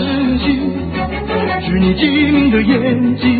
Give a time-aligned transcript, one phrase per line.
[0.00, 0.72] 真心，
[1.60, 3.38] 是你机灵的眼睛，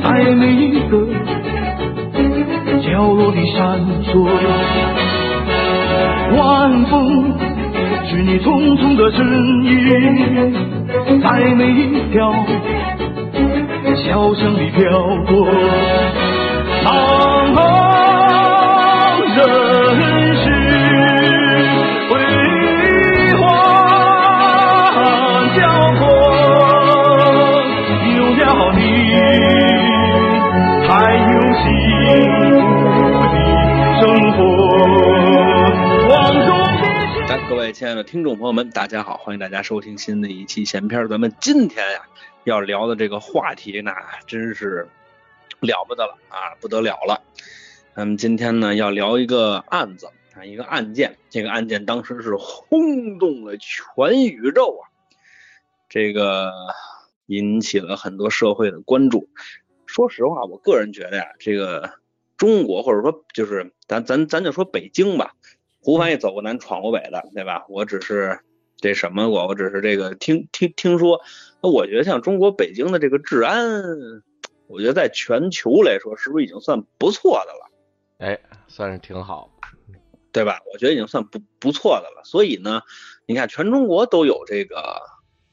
[0.00, 1.04] 在每一个
[2.80, 4.28] 角落里闪烁。
[6.36, 7.34] 晚风，
[8.08, 9.18] 是你匆匆的身
[9.64, 10.54] 影，
[11.20, 12.32] 在每一条
[13.96, 14.80] 小巷里飘
[15.26, 15.48] 过。
[16.84, 16.86] 茫
[17.52, 17.58] 茫
[38.02, 41.08] 听众朋友们，大家好，欢迎大家收听新的一期闲篇。
[41.08, 42.02] 咱们今天呀
[42.44, 43.94] 要聊的这个话题，那
[44.26, 44.86] 真是
[45.60, 47.22] 了不得了啊，不得了了。
[47.94, 51.16] 咱们今天呢要聊一个案子啊，一个案件。
[51.30, 54.84] 这个案件当时是轰动了全宇宙啊，
[55.88, 56.52] 这个
[57.26, 59.30] 引起了很多社会的关注。
[59.86, 61.94] 说实话，我个人觉得呀，这个
[62.36, 65.34] 中国或者说就是咱咱咱就说北京吧，
[65.86, 67.64] 胡凡也走过南闯过北的，对吧？
[67.68, 68.40] 我只是
[68.76, 71.20] 这什么我，我只是这个听听听说。
[71.62, 73.84] 那我觉得像中国北京的这个治安，
[74.66, 77.70] 我觉得在全球来说，是不是已经算不错的了？
[78.18, 79.48] 哎，算是挺好。
[80.32, 80.58] 对吧？
[80.72, 82.22] 我觉得已经算不不错的了。
[82.24, 82.82] 所以呢，
[83.24, 85.00] 你看全中国都有这个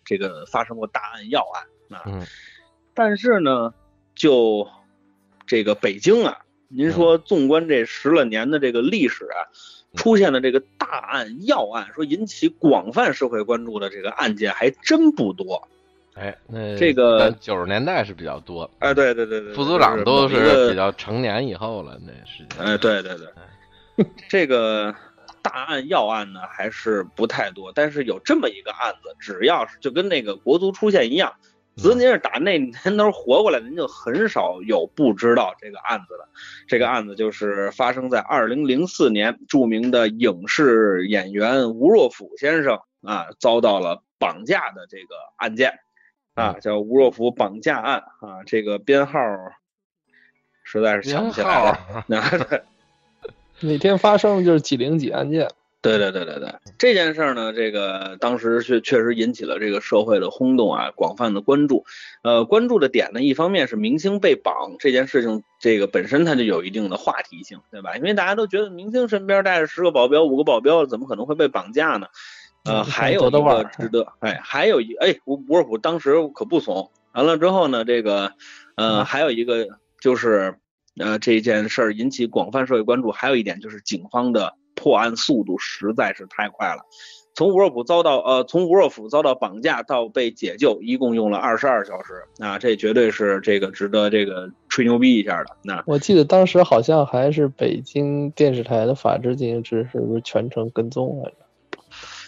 [0.04, 2.26] 这个发生过大案要案啊，嗯，
[2.96, 3.72] 但是呢，
[4.16, 4.68] 就
[5.46, 6.40] 这个北京啊，
[6.70, 9.38] 您说纵观这十来年的这个历史啊，
[9.96, 15.68] 出现的这个大案要案，说引起广泛社会关注的这个案件还真不多。
[16.16, 22.60] 哎，那这个九十年代是比较多，哎，对对对对，副组长都是比较成年以后了，那时间。
[22.64, 24.94] 哎，对对对，这个
[25.42, 31.34] 大案要案呢还是不太多，但是有这么一个案子，只要是就跟那个国足出现一样，
[31.76, 36.30] 只要您是打那年头活过来的，您就很少有不知道这个案子的。
[36.68, 45.80] 这个案子就是发生在二零零四年，著名的影视演员吴若甫先生啊遭到了绑架的这个案件
[46.36, 49.20] 啊，叫吴若甫绑架案啊，这个编号
[50.64, 51.80] 实在是想不起来了。
[53.62, 55.50] 哪天发生的就是几零几案件，
[55.84, 61.86] 对对对对对，这件事儿呢，这个当时确确实引起了这个社会的轰动啊，广泛的关注。
[62.24, 67.98] 呃，关注的点呢，一方面是明星被绑这件事情，这个本身它就有一定的话题性，对吧？
[67.98, 72.08] 因为大家都觉得明星身边带着十个保镖、五个保镖，怎么可能会被绑架呢？
[72.64, 76.90] 呃，还有一个值得，哎，还有一哎，吴吴若甫当时可不怂。
[77.12, 78.32] 完了之后呢，这个
[78.76, 79.68] 呃，还有一个
[80.00, 80.56] 就是
[80.98, 86.84] 呃这件事儿引起广泛社会关注，还有一点就是警方的破案速度实在是太快了。
[87.36, 95.56] 从吴若甫遭到呃，从吴若甫遭到绑架到被解救，一共用了二十二小时，啊，这绝对是这个值得这个吹牛逼一下的。
[95.64, 101.38] 那我记得当时好像还是北京电视台的法制进行时，是不是全程跟踪来着？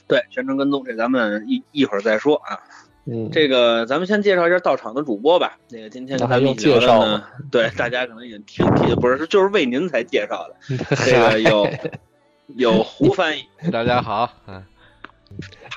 [0.07, 2.57] 对全程跟踪，这咱们一一会儿再说啊。
[3.05, 5.59] 嗯，这个咱们先介绍一下到场的主播吧。
[5.69, 10.55] 那个今天那还咱们一起聊用介绍的呢吗， 对大家可能已经听听，不是就是为您才介绍的。
[11.05, 11.67] 这个有
[12.47, 14.63] 有胡翻译， 大家好，嗯，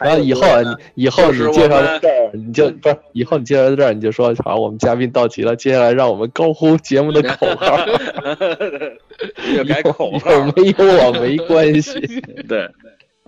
[0.00, 0.62] 然后以后啊，
[0.94, 7.78] 以后你介绍到这儿，你就不是以后你介绍到这儿，你就说好，我们嘉宾到齐了，接下来让我们高呼节目的口号。
[9.56, 11.98] 要 改口号，没有我没关系。
[12.48, 12.68] 对。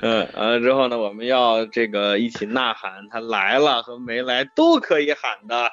[0.03, 5.71] 嗯，完了之后呢，我们要这个一起呐喊，他来了和没来都可以喊的。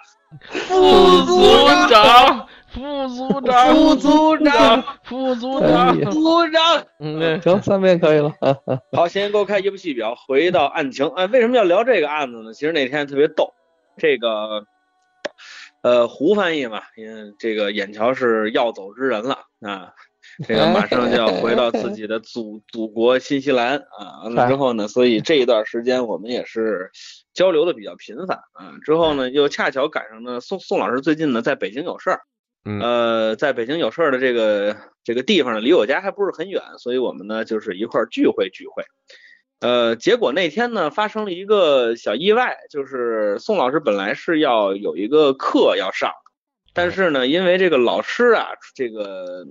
[0.67, 1.41] 副组
[1.89, 2.45] 长，
[2.77, 8.79] 副组长，副组长，副组哎长，呀组长，嗯，行，三遍可以了啊啊！
[8.95, 11.07] 好，先给我看一部戏表，回到案情。
[11.15, 12.53] 哎，为什么要聊这个案子呢？
[12.53, 13.51] 其实那天特别逗，
[13.97, 14.63] 这个
[15.81, 19.93] 呃胡翻译嘛，因为这个眼瞧是要走之人了啊，
[20.47, 24.21] 这个马上就要回到自己的祖 祖国新西兰啊。
[24.25, 26.91] 完了之后呢，所以这一段时间我们也是
[27.33, 28.73] 交流的比较频繁啊。
[28.85, 32.21] 之后呢，又恰巧赶上呢宋宋老师最近呢在北京有事儿。
[32.67, 32.79] 嗯。
[32.81, 38.83] 呃，在北京有事儿的这个这个地方呢，离我家还不是很远，所以我们呢就是一块儿聚会聚会。
[39.59, 46.11] 呃，结果那天呢发生了一个小意外，就是宋老师本来是要有一个课要上，
[46.73, 49.47] 但是呢，因为这个老师啊，这个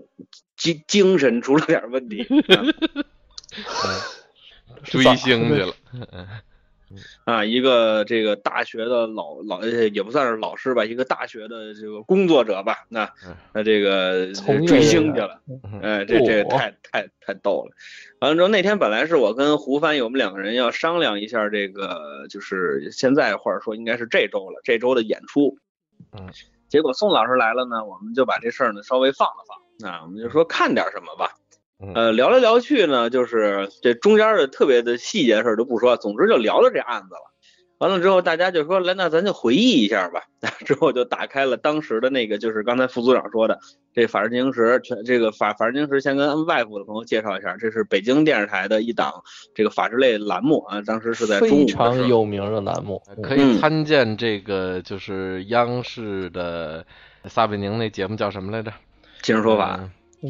[0.56, 2.22] 精精神出了点问题，
[2.52, 2.62] 啊。
[4.84, 5.74] 追星去了，
[7.24, 14.32] 啊，一个这个大学的老老呃也不算是老师吧，一个大学的这个工作者吧，那嗯那这个
[14.66, 15.40] 追星去了，
[15.82, 17.72] 哎，这这哦太太太逗了。
[18.20, 25.58] 完了之后，那天本来是我跟胡翻译我们两个人要商量一下这个，就是现在或者说应该是这周了，这周的演出。
[26.12, 26.30] 嗯，
[26.68, 29.44] 结果宋老师来了呢，我们就把这事儿呢稍微放了
[29.80, 31.34] 放，啊，我们就说看点什么吧。
[31.78, 37.32] 嗯呃，聊来聊去呢，就是这中间的特别的细节事儿都不说，总之就聊到这案子了。
[37.78, 40.22] 完了之后，大家就说来，那咱就回忆一下吧。
[40.64, 43.58] 之后就打开了当时的那个，就是刚才副组长说的
[43.92, 49.12] 这《法制进行时》，全这个法《法制进行时》先跟外部的朋友介绍一下，这是北京电视台的一档
[49.54, 56.86] 这个法制类栏目啊，当时是在中午非常有名的栏目，可嗯以参见这个就是央视的
[57.26, 58.72] 撒贝宁那节目叫什么来着？
[59.20, 59.78] 今日说法。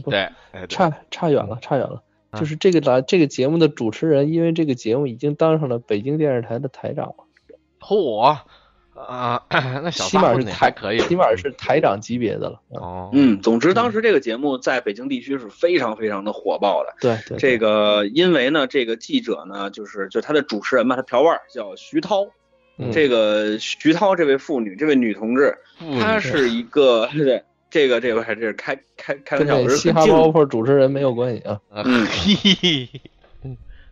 [0.03, 0.31] 对，
[0.69, 2.03] 差差远了，差远了。
[2.31, 7.15] 啊就是这个栏这个节目的主持人，因为这个节目已经当上了北京电视台的台长了，
[7.81, 8.21] 嚯
[8.95, 12.61] 啊， 那小起码是台还可以，起码是台长级别的了。
[12.71, 16.95] 嗯哦，嗯，总之当时这个节目在北京地区是非常非常的火爆的。
[17.01, 22.27] 对对，这个因为呢，这个记者呢，就是就他的主持人嘛，他嫖腕儿叫徐涛。
[22.79, 25.57] 嗯这个徐涛这位妇女，这位女同志，
[25.99, 27.43] 她是一个对
[27.77, 31.61] 这个这个还是开开开玩笑，我这嘻哈包袱主持人没有关系啊。
[31.69, 32.89] 呃嗯嘿，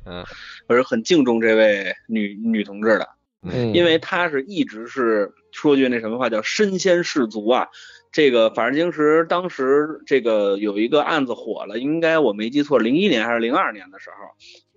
[0.06, 0.24] 嗯
[0.66, 3.06] 我是很敬重这位女女同志的，
[3.42, 7.68] 嗯，因为她是一直是说句那什么话叫身先士卒啊。
[8.10, 14.16] 这个《法制进行时》当时这个有一个案子火了，应该我没记错，零一年还是零二年的时候，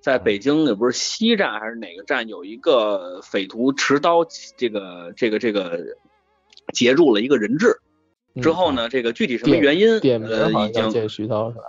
[0.02, 4.28] 在北京也不是西站还是哪个站，有一个匪徒持刀
[4.58, 5.96] 这个这个这个
[6.74, 7.80] 截住了一个人质。
[8.42, 11.64] 之后呢，这个具体什么原因，嗯点名已经像叫见徐涛是吧？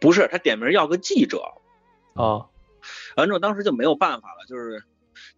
[0.00, 1.42] 不是他点名要个记者，
[2.14, 2.46] 啊，
[3.16, 4.82] 完之后当时就没有办法了，就是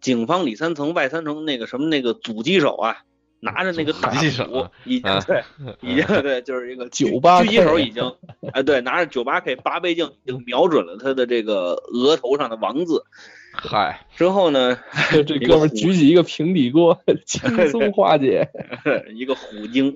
[0.01, 3.03] 警方里三层外三层那个什么那个阻击手啊，
[3.39, 5.23] 拿着那个大阻击手斧，已经啊。
[5.25, 5.43] 对，
[5.81, 8.15] 已经对，就是一个狙 98K 狙击手已经，
[8.51, 13.03] 哎对，拿着九八 K 八倍镜已经瞄准了他的这个额头上的王字。
[13.57, 14.77] 嗨，之后呢，
[15.11, 18.49] 这这哥们儿举起一个平底锅， 轻松化解。
[19.13, 19.95] 一个虎鲸，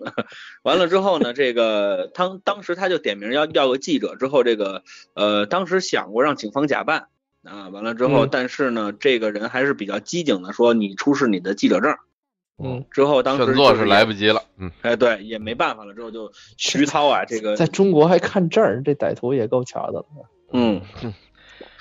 [0.64, 7.08] 完了之后呢，这个当当时他就点名要要个记者，之后这个呃，当时想过让警方假扮
[7.44, 11.96] 啊，完了之后，嗯但是呢，这个人还是比较机警的，说你出示你的记者证。
[12.64, 20.06] 嗯，之后当时劝座就是来不及了，嗯，哎，对，也没办法了，之后就徐涛啊，这个在中国还看证儿，这歹徒也够巧的了。
[20.54, 20.82] 嗯，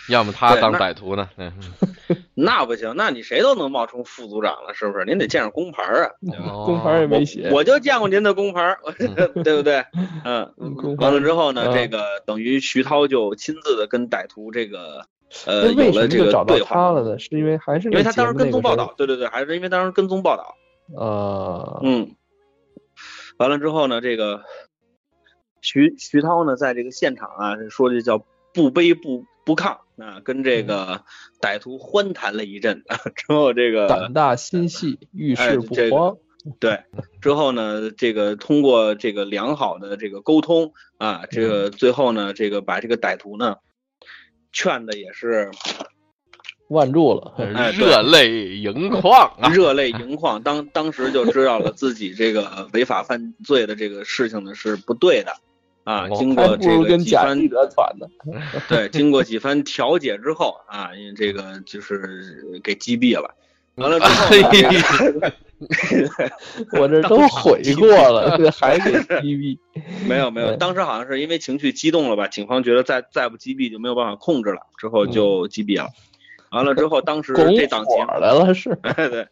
[0.08, 1.52] 要么他当歹徒呢，嗯，
[2.34, 5.04] 那不行，那你谁都能冒充副组长了，是不是？
[5.04, 6.10] 您得见着工牌啊。
[6.64, 7.48] 工牌也没写。
[7.50, 8.76] 我我就见过您的工牌，
[9.44, 9.84] 对不对？
[10.24, 10.52] 嗯
[10.98, 15.06] 完了之后呢，嗯这个等于徐涛就亲自的跟歹徒这个
[15.46, 17.18] 呃为什有了这个么就找到对话，他了呢？
[17.18, 18.86] 是因为还是因为他当时跟踪报道。
[18.86, 20.56] 道，对对对，还是因为当时跟踪报道，
[20.96, 22.16] 呃，嗯，
[23.36, 24.42] 完了之后呢，这个
[25.60, 28.18] 徐徐涛呢，在这个现场啊，说这叫
[28.52, 31.04] 不卑不不抗啊，跟这个
[31.40, 36.16] 歹徒欢谈了一阵，啊 之后这个胆大心细，遇哎事不这个慌。
[36.58, 36.84] 对，
[37.20, 43.56] 之后呢，这个通过这个良好的这个沟通啊，这个最后呢，这个把这个歹徒呢
[44.50, 45.50] 劝的也是
[46.68, 47.34] 万住了。
[47.36, 55.36] 哎热泪盈眶啊，热泪盈眶，当当时就知道了自己这个违法犯罪的这个事情呢是不对的
[55.90, 56.06] 啊。
[56.10, 58.06] 哦经过这个几番跟贾记者团呢。
[58.68, 63.34] 对，经过几番调解之后啊，因为这个就是给击毙了。
[63.76, 64.36] 完了之后
[66.72, 68.92] 我这都悔过了，这还给
[69.22, 69.58] 击毙。
[70.06, 75.88] 没有没有，当时好像是因为情绪激动了吧，警方觉得再再不击毙就没有办法控制了，之后就击毙了。
[76.50, 78.76] 完了之后，当时这档节目，火来了是。
[78.96, 79.28] 对，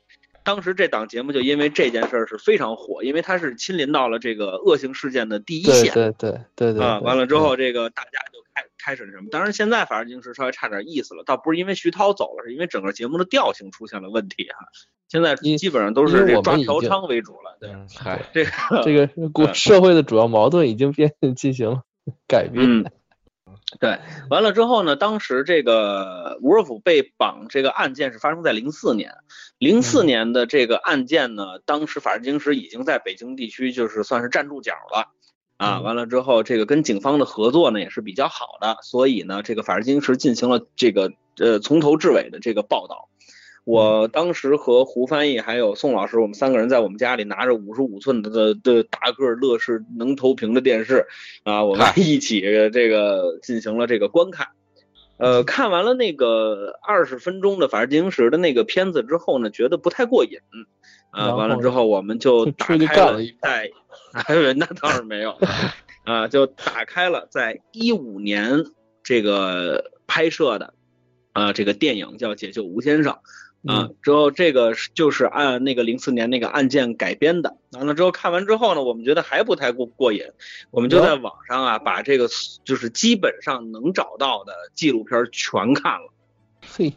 [0.48, 6.82] 当时这档节目就因为这件事儿是非常火，因为它是亲临到了这个恶性事件的第一线对对对对。
[6.82, 7.00] 啊。
[7.00, 9.28] 对完了之后，这个大家就开开始什么？
[9.30, 14.56] 当然现在法制进行时稍微差点意思了，倒不是因为徐涛走了，是因为整个节目的调性出现了问题哈。
[15.06, 18.50] 现在基本上都是这抓嫖娼为主了，对嗯嗨， 这个
[18.82, 21.82] 这个国社会的主要矛盾已经变进行了
[22.26, 22.64] 改变。
[22.66, 22.90] 嗯，
[23.78, 23.98] 对，
[24.30, 29.12] 完了之后呢，当时这个吴若甫被绑这个案件是发生在零四年，
[29.58, 35.12] 零四年的这个案件呢，当时法制进行时已经在北京地区就是算是站住脚了。
[35.58, 43.10] 啊，嗯完了之后，这个跟警方的合作呢也是比较好的，所以呢，这个法制进行时进行了这个呃从头至尾的这个报道。
[43.68, 51.06] 我当时和胡翻译还有宋老师，我们三个人在我们家里拿着五十五寸的的的大个儿乐视能投屏的电视，
[51.42, 52.40] 啊，我们一起
[52.72, 54.46] 这个进行了这个观看。
[55.18, 60.38] 呃，看完了那个二十分钟的《法制进行时》的那个片子之后呢，觉得不太过瘾。
[61.10, 63.70] 啊，完了之后我们就打开了在，
[64.14, 65.36] 哎，那倒是没有，
[66.06, 68.64] 啊，就打开了在一五年
[69.02, 70.72] 这个拍摄的
[71.34, 73.12] 啊这个电影叫《解救吴先生》
[73.66, 77.56] 啊嗯，之后这个是就是按那个零四年那个案件改编的。
[77.72, 80.22] 完了之后看完之后呢，我们觉得还不太过过瘾，
[80.70, 82.28] 我们就在网上啊把这个
[82.64, 86.12] 就是基本上能找到的纪录片全看了。
[86.74, 86.94] 嘿，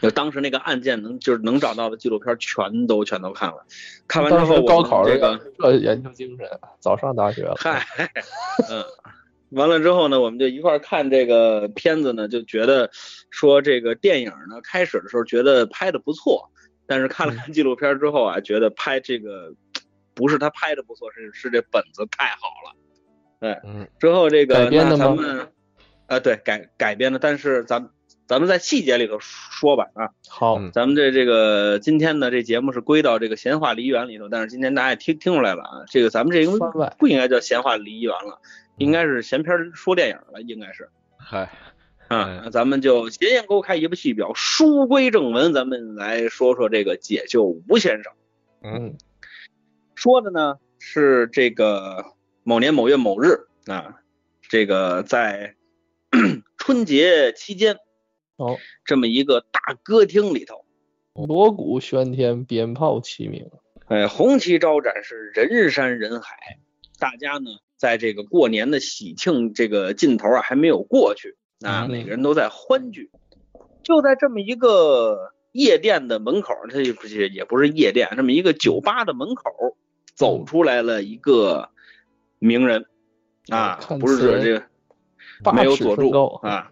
[0.00, 3.66] 就当时那个案件能就是能找到的纪录片全都全都看了，
[4.06, 7.54] 看完之后高考这个这研究精神，早上大学了。
[7.58, 7.84] 嗨，
[8.70, 8.84] 嗯，
[9.52, 12.90] 完了之后呢，我们就一块儿看这个片子呢，就觉得
[13.30, 16.50] 说这个电影呢开始的时候觉得拍的不错，
[16.86, 19.52] 但是看了看纪录片之后啊，觉得拍这个
[20.14, 22.76] 不是他拍的不错，是是这本子太好了。
[23.40, 25.48] 对，嗯之后这个改编的吗那咱们
[26.06, 27.90] 啊对改改编的，但是咱
[28.26, 30.08] 咱们在细节里头说吧啊。
[30.28, 38.40] 好，嗯咱们这这个今天的这节目是归到这个闲话梨园里头，但是今天大家也听听出来了啊，这个咱们这个番外不应该叫闲话梨园了，
[38.82, 41.50] 应该是闲篇说电影了，应该是嗨，
[42.08, 48.12] 啊，那咱们就闲言勾开一部戏表，书归正文，咱们来说说这个解救吴先生。
[48.62, 48.96] 嗯
[49.94, 52.04] 说的呢是这个
[52.42, 54.00] 某年某月某日啊，
[54.48, 55.54] 这个在
[56.58, 57.76] 春节期间
[58.36, 60.64] 哦，这么一个大歌厅里头。
[61.14, 63.48] 锣鼓喧天，鞭炮齐鸣。
[63.86, 66.58] 哎，红旗招展是人山人海，
[66.98, 67.50] 大家呢
[67.82, 71.36] 在这个过年的喜庆这个劲头啊还没有过去，
[71.66, 73.10] 啊，嗯每个人都在欢聚。
[73.82, 79.50] 就在这么一个夜店的门口，它也不是也不是夜店，这么一个酒吧的门口，
[80.14, 81.70] 走出来了一个
[82.38, 82.86] 名人，
[83.48, 86.12] 啊，不是说这个没有佐助
[86.46, 86.70] 啊，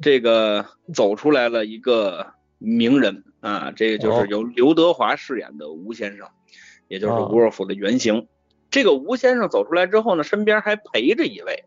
[0.00, 6.28] 这个走出来了一个名人啊，这个就是哦由刘德华饰演的吴先生，
[6.86, 8.28] 也就是哦吴若甫的原型。
[8.74, 11.62] 这个吴先生走出来之后呢，身边还陪着一位，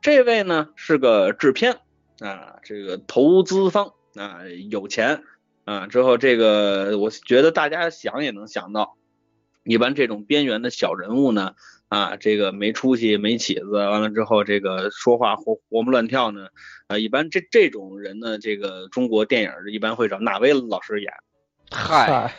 [0.00, 1.80] 这位呢是个制片
[2.20, 5.24] 啊，这个投资方啊，有钱
[5.64, 5.88] 啊。
[5.88, 8.96] 之后这个我觉得大家想也能想到，
[9.64, 11.56] 一般这种边缘的小人物呢，
[11.88, 16.46] 啊，这个没出息、没起子，完了之后这个说话活活蹦乱跳呢，
[16.86, 21.12] 啊，一般这这种人呢，这个中国电影一般会找哪位老师演？
[21.72, 22.32] 嗨，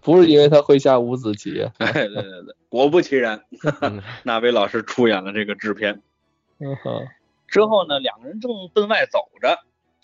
[0.00, 3.44] 不是因为他会下五子棋，哎，对对对，果不其然，
[3.80, 6.02] 嗯那位老师出演了这个制片。
[6.58, 7.06] 嗯哼，
[7.46, 9.58] 之后呢，两个人正奔外走着，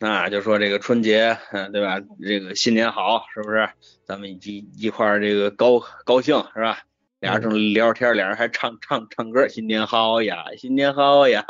[0.06, 2.00] 啊，就说这个春节，嗯、对吧？
[2.22, 3.68] 这个新年好，是不是？
[4.04, 6.80] 咱们一一块儿这个高高兴，是吧？
[7.20, 11.44] 俩人正聊着天，俩人还唱唱唱歌，新年好呀，新年好呀，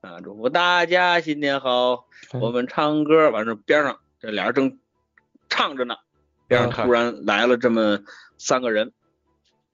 [0.00, 2.06] 啊，祝福大家新年好。
[2.40, 4.78] 我们唱歌，完事边上这俩人正
[5.48, 5.96] 唱着呢，
[6.46, 7.98] 边上嗯突然来了这么
[8.38, 8.92] 三个人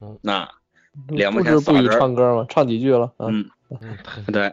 [0.00, 0.48] 嗯，那
[1.08, 2.46] 两不毛钱是不许仨人唱歌吗？
[2.48, 3.50] 唱几句了，啊，嗯，
[3.80, 4.24] 嗯。
[4.32, 4.52] 对，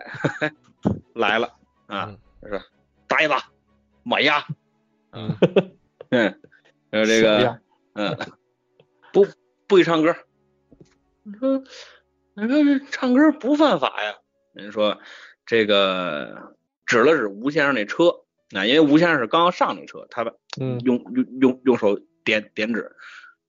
[1.13, 1.53] 来了
[1.87, 2.61] 啊，是
[3.07, 3.33] 呆子、
[4.03, 4.45] 买呀，
[5.11, 5.35] 嗯。
[6.09, 6.39] 嗯，
[6.91, 7.59] 还有这个，
[7.93, 8.17] 嗯，
[9.13, 9.25] 不
[9.67, 10.15] 不许唱歌。
[11.23, 11.63] 你说，
[12.33, 14.15] 你说这唱歌不犯法呀？
[14.53, 14.99] 人说
[15.45, 18.21] 这个指了指吴先生那车，
[18.55, 22.95] 啊，因为吴先生是刚刚上那车，他把嗯，用用用用手点点指，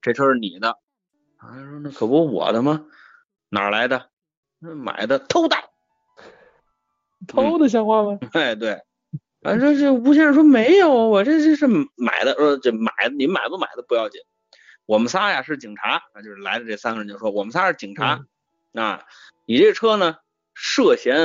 [0.01, 0.71] 这车是你的。
[1.37, 2.87] 啊，他说那可不我的吗？
[3.49, 4.09] 哪儿来的？
[4.61, 5.57] 那买的，偷的。
[7.27, 8.19] 偷的像话吗？
[8.33, 8.81] 哎，对，
[9.43, 14.21] 反正这吴先生说没有啊，我这这是买的，说这买的你买不买的不要紧，
[14.87, 18.25] 我们仨呀是警察，啊，就是来的这三个人就说我们仨是警察，
[18.75, 19.05] 啊，
[19.47, 20.17] 你这车呢
[20.55, 21.17] 涉嫌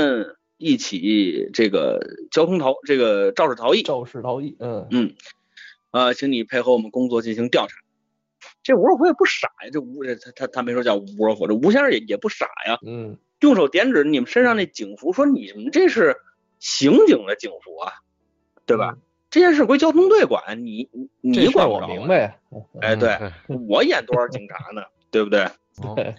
[0.57, 1.99] 一起这个
[2.31, 5.13] 交通逃这个肇事逃逸，肇事逃逸，嗯，嗯，
[5.91, 7.75] 呃，请你配合我们工作进行调查。
[8.63, 16.17] 这吴若甫也不傻呀，这吴这他他他没说叫吴若甫，这吴先生也也不傻呀，嗯，用手点指你们身上那警服，说你们这是
[16.59, 17.93] 刑警的警服啊，
[18.65, 18.97] 对吧？
[19.29, 20.89] 这件事归交通队管，你
[21.21, 21.79] 你管不。
[21.87, 22.39] 明白，
[22.81, 23.09] 哎，对
[23.47, 24.81] 嗯 我演多少警察呢？
[25.11, 25.43] 对不对？
[25.83, 26.15] 哦对，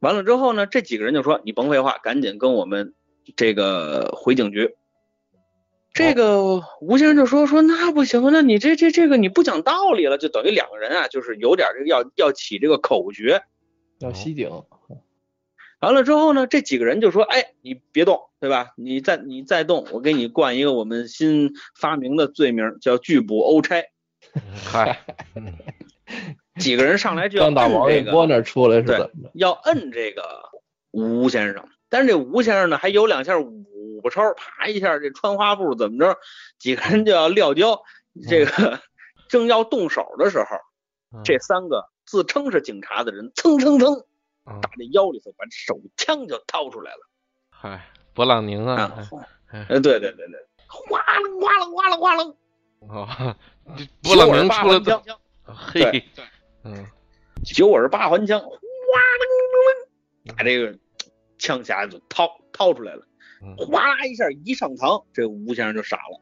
[0.00, 2.94] 完了之后呢，这几个人就说：“你甭废话，赶紧跟我们
[3.34, 4.74] 这个回警局。”
[5.94, 13.40] 这个吴先生就说：“说那不行，那你这这这个你不讲道理了，就等于两个人啊，就是有点这个要要起这个口诀。
[14.00, 14.50] 要袭警，
[15.80, 18.74] 完了之后呢，这几个人就说：‘哎，你别动，对吧？
[18.76, 23.82] 你再你再动，我给你冠一个我们新发明的罪名，叫拒捕欧差。
[24.66, 25.00] 嗨，
[25.34, 25.54] 嗯
[26.60, 30.22] ’几个人上来就要刚打摁这个王一波那出来是要摁这个
[30.90, 31.66] 吴先生。
[31.88, 36.18] 但是这吴先生呢，还有两下五步超，啪一下这穿花步怎么着，
[36.58, 37.82] 几个人就要撂跤，
[38.28, 38.80] 这个
[39.28, 40.46] 正要动手的时候，
[41.16, 41.22] 嗯。
[41.24, 43.94] 这三个自称是警察的人，蹭蹭蹭
[44.44, 46.98] 嗯打这腰里头，把手枪就掏出来了
[47.50, 49.08] 嗨，勃朗宁啊，啊！
[49.50, 52.36] 哎呃，对对对对，哗楞哗楞哗楞哗楞，
[52.88, 53.36] 哦，
[53.76, 56.04] 这勃朗宁出了枪，嘿对，
[56.64, 56.86] 嗯。
[57.44, 60.76] 九耳八环枪，哗楞，把这个
[61.38, 63.06] 枪匣子掏掏出来了，
[63.42, 66.20] 嗯哗啦一下一上膛，这吴先生就傻了，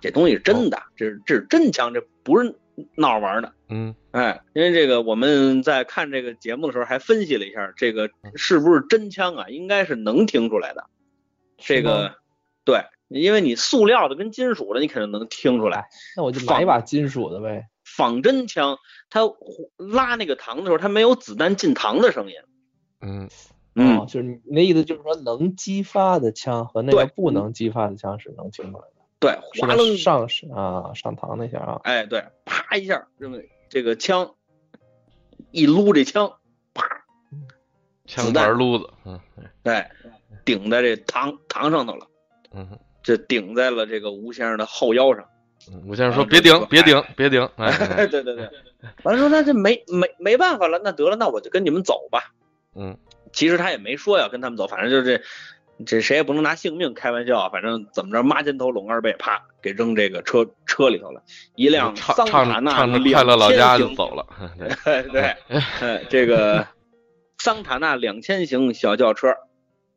[0.00, 2.54] 这东西是真的，这是这是真枪，这不是
[2.94, 3.52] 闹着玩的。
[3.70, 9.48] 嗯哎，因为这个我们在看这个节目的时候还分析了一下，这个是不是真枪啊？
[9.48, 10.86] 应该是能听出来的。
[11.58, 12.14] 这个
[12.64, 15.88] 对，因为你塑料的跟金属的，你肯定能听出来。
[16.16, 17.66] 那我就买一把金属的呗。
[17.84, 18.78] 仿真枪，
[19.10, 19.22] 它
[19.76, 22.34] 拉那个膛的时候，它没有子弹进膛的声音。
[23.00, 23.28] 嗯
[23.80, 28.94] 嗯哦，就是你那意思就是说能激发的枪和那个不能激发的枪是能听出来的。
[29.20, 31.80] 对，哗楞，上是啊上膛那下啊。
[31.84, 34.34] 哎，对，啪一下，这么这个枪
[35.52, 36.32] 一撸，这枪
[36.74, 37.04] 啪，
[38.06, 39.20] 枪子弹撸子，嗯
[39.62, 39.90] 哎，
[40.44, 42.06] 顶在这膛膛上头了，
[42.52, 45.24] 嗯这顶在了这个吴先生的后腰上。
[45.72, 48.48] 嗯，吴先生说别顶别顶别顶， 哎对对对，
[49.02, 52.32] 完了说那这没没没办法了，那得了，那我就跟你们走吧。
[52.74, 52.96] 嗯
[53.32, 55.04] 其实他也没说要跟他们走，反正就是
[55.78, 61.22] 这这谁也不能拿性命开玩笑啊，反正怎么着抹肩头拢二背，啪给扔这个车车里头了，
[61.54, 64.26] 一辆桑塔纳唱唱着两快乐老家就走了，
[64.84, 65.36] 对，对，
[65.80, 66.66] 呃，这个
[67.38, 69.28] 桑塔纳两千型小轿车，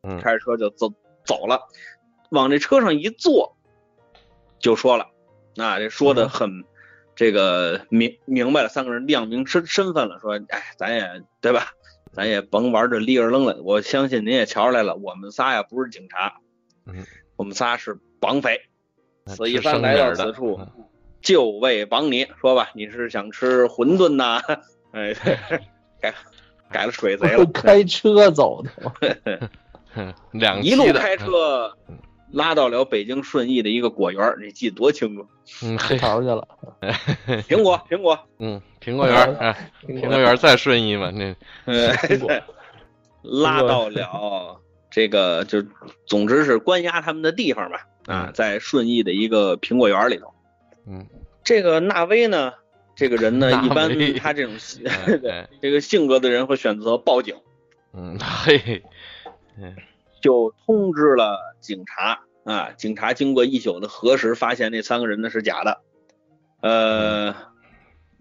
[0.02, 0.92] 嗯开着车就走
[1.24, 1.62] 走了，
[2.30, 3.56] 往这车上一坐，
[4.60, 5.08] 就说了，
[5.56, 6.64] 啊，这说的很，
[7.16, 11.72] 这个明明白了，三个人亮明身身份了，说，哎，咱也对吧？
[12.12, 16.40] 咱也甭玩这立儿愣了，我相信您也瞧出来了，我们仨呀不是警察，
[16.86, 17.04] 嗯，
[17.36, 18.60] 我们仨是绑匪，
[19.26, 20.84] 此一番来到此处嗯，
[21.20, 22.26] 就为绑你。
[22.40, 24.42] 说吧，你是想吃馄饨呐？
[24.92, 25.14] 哎，
[26.00, 26.14] 改
[26.70, 29.50] 改了水贼了，开车走的
[30.32, 31.74] 两一路开，车
[32.32, 35.26] 拉到了北京顺义的一个果园，你记得多清楚？
[35.62, 36.48] 嗯黑，桃去了。
[37.48, 39.36] 苹果， 苹果，嗯，苹果园
[39.86, 41.34] 苹苹果园在顺义嘛，那
[41.70, 42.30] 呃，苹果
[43.22, 45.62] 拉到了这个，就
[46.06, 47.86] 总之是关押他们的地方吧。
[48.06, 50.32] 啊，嗯在顺义的一个苹果园里头。
[50.88, 51.06] 嗯，
[51.44, 52.52] 这个纳威呢，
[52.96, 54.52] 这个人呢，一般威他这种
[55.60, 57.36] 这个性格的人会选择报警。
[57.94, 58.82] 嗯嘿，
[60.22, 62.70] 就通知了警察啊。
[62.70, 65.82] 警察经过一宿的核实，发现那三个人呢是假的，
[66.62, 67.34] 呃，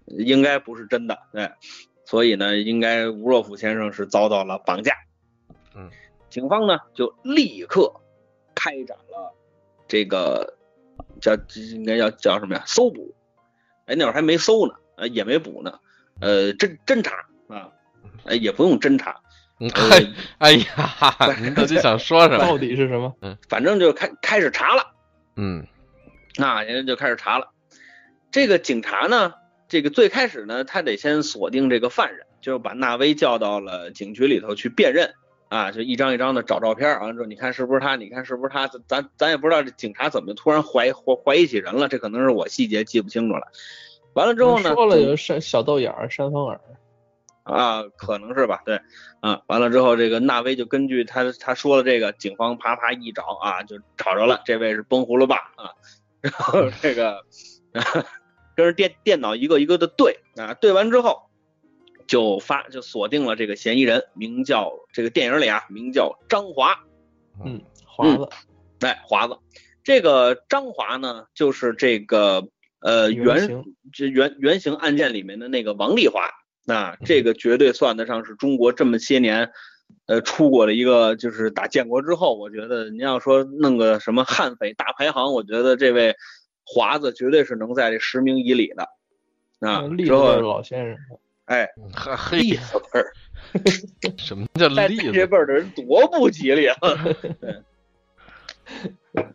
[0.07, 1.49] 应该不是真的，对，
[2.03, 4.93] 所以呢，应该吴若甫先生是遭到了绑架。
[5.73, 5.89] 嗯，
[6.29, 7.93] 警方呢就立刻
[8.53, 9.33] 开展了
[9.87, 10.57] 这个
[11.21, 12.63] 叫这应该叫叫什么呀？
[12.65, 13.15] 搜捕。
[13.85, 15.79] 哎，那会儿还没搜呢，呃，也没捕呢，
[16.19, 17.15] 呃，侦侦查
[17.47, 17.71] 啊，
[18.25, 19.19] 呃，也不用侦查，
[19.61, 22.39] 嗯哎呀， 您到底想说什么？
[22.39, 23.15] 到底是什么？
[23.21, 24.83] 嗯反正就开开始查了。
[25.35, 25.65] 嗯
[26.37, 27.49] 那人家就开始查了。
[28.31, 29.33] 这个警察呢，
[29.67, 35.13] 这个最开始呢，他得先锁定这个犯人，就是把纳威叫到了警局里头去辨认
[35.49, 43.47] 啊，就一张一张的找照片，完了之后你看是不是他，你看是不是他，咱咱咱也不知道这警察怎么突然怀怀怀疑起人了，这可能是我细节记不清楚了。
[44.13, 46.59] 完了之后呢，说了有扇小豆眼儿、山风耳，
[47.43, 48.79] 啊，可能是吧，对，
[49.19, 55.73] 啊，完了之后，这个纳威就根据他他说的这个，警方啪啪一找啊，就找着了，这位是崩葫芦爸啊，
[56.21, 57.17] 然后这个
[57.73, 58.05] 啊
[58.55, 61.29] 跟着电电脑一个一个的对啊，对完之后
[62.05, 66.77] 就发就锁定了这个嫌疑人，名叫这个电影里啊，名叫张华，
[67.43, 68.29] 嗯，华子，
[68.81, 69.37] 哎，华子，
[69.83, 72.47] 这个张华呢，就是这个
[72.81, 76.29] 呃原这原原型案件里面的那个王丽华，
[76.65, 79.51] 那这个绝对算得上是中国这么些年，
[80.05, 86.15] 呃出过的一个，就是打建国之后，我觉得您要说弄个什么悍匪大排行，我觉得这位
[86.63, 88.87] 华子绝对是能在这十名以里的。
[89.67, 90.97] 啊，栗之后子辈老先生，
[91.45, 93.13] 哎，呵嘿栗，子辈儿，
[94.17, 95.11] 什么叫在栗子？
[95.11, 96.77] 这辈儿的人多不吉利啊！
[99.13, 99.25] 对，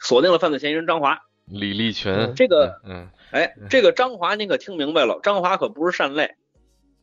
[0.00, 1.18] 锁定了犯罪嫌疑人张华。
[1.46, 6.34] 李立群，这个嗯哎，这个张华您可听明白了，张华可不是善类。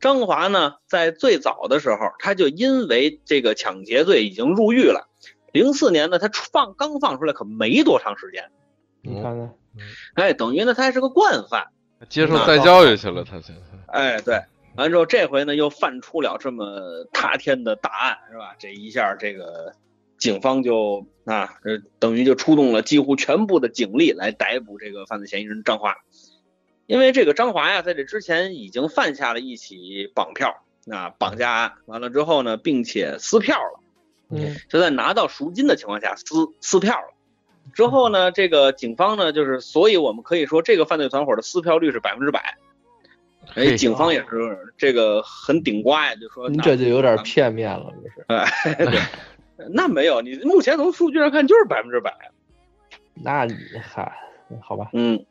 [0.02, 5.08] 张华呢，在最早的时候，他就因为这个抢劫罪已经入狱了。
[5.52, 8.50] 零四年呢，他放刚放出来可没多长时间，
[9.00, 9.54] 你看看，
[10.14, 11.68] 哎，等于呢他还是个惯犯。
[12.08, 14.40] 接受再教育去了，他现在哎，对，
[14.74, 18.56] 完之后这回呢又犯出了这么塌天的大案，是吧？
[18.58, 19.72] 这一下这个
[20.18, 25.94] 警方就啊，呃，等于就出动了几乎全部的警力来逮捕这个犯罪嫌疑人张华。
[26.86, 33.80] 因为这个张华呀，在这之前已经犯下了一起绑票啊绑架案，完了之后呢，并且撕票了，
[34.30, 36.24] 嗯就在拿到赎金的情况下撕
[36.60, 37.14] 撕票了。
[37.72, 42.58] 之后呢，这个警方呢，就是，所以我们可以说，这个犯罪团伙的撕票率是百分之百。
[43.54, 48.24] 哎，嘿警方也是这个很顶瓜呀，就说你那这就有点片面了，这是。
[48.26, 48.74] 哎，
[49.56, 52.12] 对，那没有，你目前从数据上看就是百分之百。
[53.14, 54.12] 那你嗨，
[54.60, 55.24] 好吧，嗯，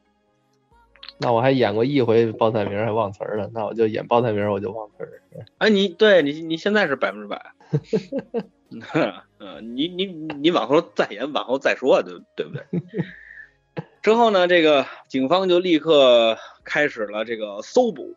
[1.22, 5.22] 那我还演过一回报菜名儿还忘词儿了，那我就演报菜名儿我就忘词儿。
[5.60, 7.52] 哎，你对你你现在是百分之百。
[9.40, 12.66] 嗯，你你你往后再演，往后再说，对对不对？
[14.02, 18.16] 之后呢，这个警方就立刻开始了这个搜捕，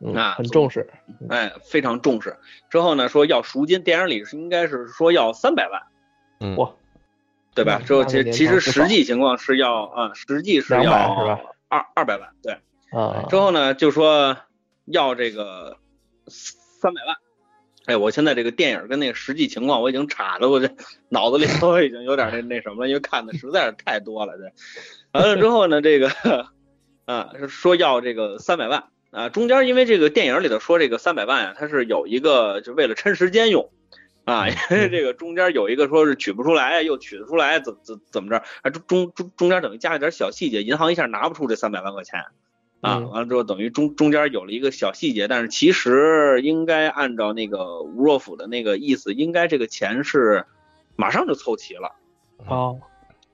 [0.00, 0.88] 嗯，啊很重视。
[1.28, 2.38] 哎，非常重视。
[2.70, 5.82] 之后呢，说要赎金，电影里是应该是说要三百万，
[6.40, 6.72] 嗯，哇，
[7.54, 7.78] 对吧？
[7.82, 12.58] 嗯之后其其实实际情况是要啊，实际是200要是吧二二百万，对。
[12.92, 14.36] 啊，之后呢，就说
[14.84, 15.76] 要这个
[16.28, 17.16] 三百万。
[17.86, 20.68] 哎，我现在这个电影跟那个实际情况我已经查的，我这
[21.08, 24.36] 脑子里头已经有点那那什么了，因为看的实在是太多了。
[24.36, 24.52] 对，
[25.12, 26.10] 完了之后呢，这个
[27.04, 33.70] 啊说要这个三百万啊，中间因为这个电影里头说这个三百万啊，它是有一个就为了抻时间用。
[34.26, 38.42] 啊，因为这个中间有一个说是取不出来，又取得出来，怎怎怎么着？
[38.60, 42.20] 啊，中中中中间等于加了点小细节，银行一下拿不出这三百万块钱。
[42.82, 50.44] 啊，嗯完了之后等于中中间有了一个小细节，但是其实应该按照那个吴若甫的那个意思，应该这个钱是
[50.94, 51.92] 马上就凑齐了，
[52.46, 52.78] 哦，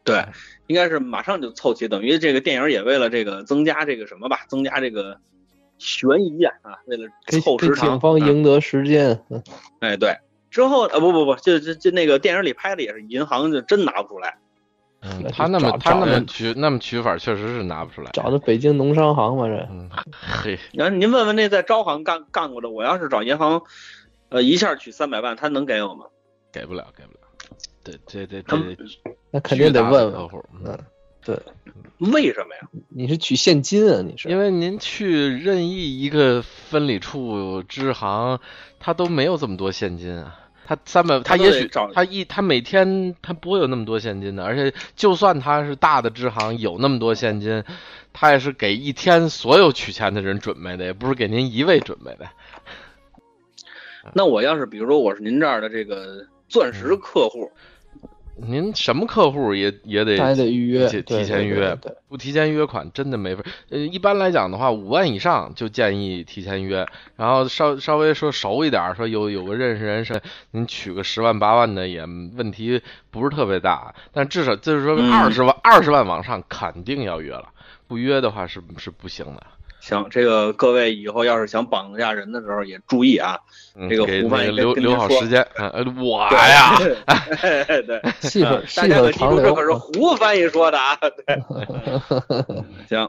[0.05, 0.25] 对，
[0.69, 5.19] 应该是马上就凑齐，等于这个电影也为了这个增加这个什么吧，增加这个
[5.79, 9.25] 悬疑啊，啊，为了给给凑时长，警方啊赢得时间。
[9.29, 9.43] 嗯
[9.81, 10.17] 哎对，
[10.53, 14.37] 之后啊不不不，就就就那个电影里拍的也是银行就真拿不出来，
[15.01, 18.11] 嗯他那么他那么取那么取法确实是拿不出来。
[18.13, 23.63] 找的北京农商行嘛，这嗯，嘿， 然后您问问那在招行干干过的，我要是找银行，
[24.29, 26.05] 呃一下取三百万，他能给我吗？
[26.53, 27.19] 给不了，给不了。
[27.83, 28.77] 对，这这他这
[29.31, 30.13] 那肯定得问问。
[30.13, 30.79] 客户，嗯，
[31.25, 31.37] 对，
[32.13, 32.69] 为什么呀？
[32.91, 34.03] 你是取现金啊？
[34.03, 34.29] 你是？
[34.29, 38.39] 因为您去任意一个分理处支行，
[38.79, 40.39] 他都没有这么多现金啊。
[40.75, 47.63] 他三百，他也许他一他每天他不会有那么多现金的，而且就算他是大的支行有那么多现金，
[48.13, 52.27] 他也是给一天所有取钱的人准备的，也不是给您一位准备的。
[54.15, 57.53] 那我要是比如说我是您这儿的这个钻嗯石客户，
[58.47, 63.43] 您什么客户也也得他还得预约，提前约，对对对不提前约款真的没法。
[63.71, 77.49] 呃，一般来讲的话，五万以上就建议提前约，然后稍稍微说熟一点儿，说有有个认识人是您取个十万八万的也问题不是特别大，但至少就是说嗯二十万二十万往上肯定要约了，
[77.87, 79.43] 不约的话是是不行的。
[79.83, 83.37] 行，这个各位以后要是想绑架人的时候也注意啊，
[83.75, 85.45] 嗯这个胡范也那个留留好时间。
[85.57, 86.79] 嗯呃，我对呀，
[87.67, 89.63] 对对，细啊水细大家可记住，这水长流可。
[89.63, 90.97] 是胡翻译说的啊。
[90.97, 91.43] 对，
[92.89, 93.09] 行。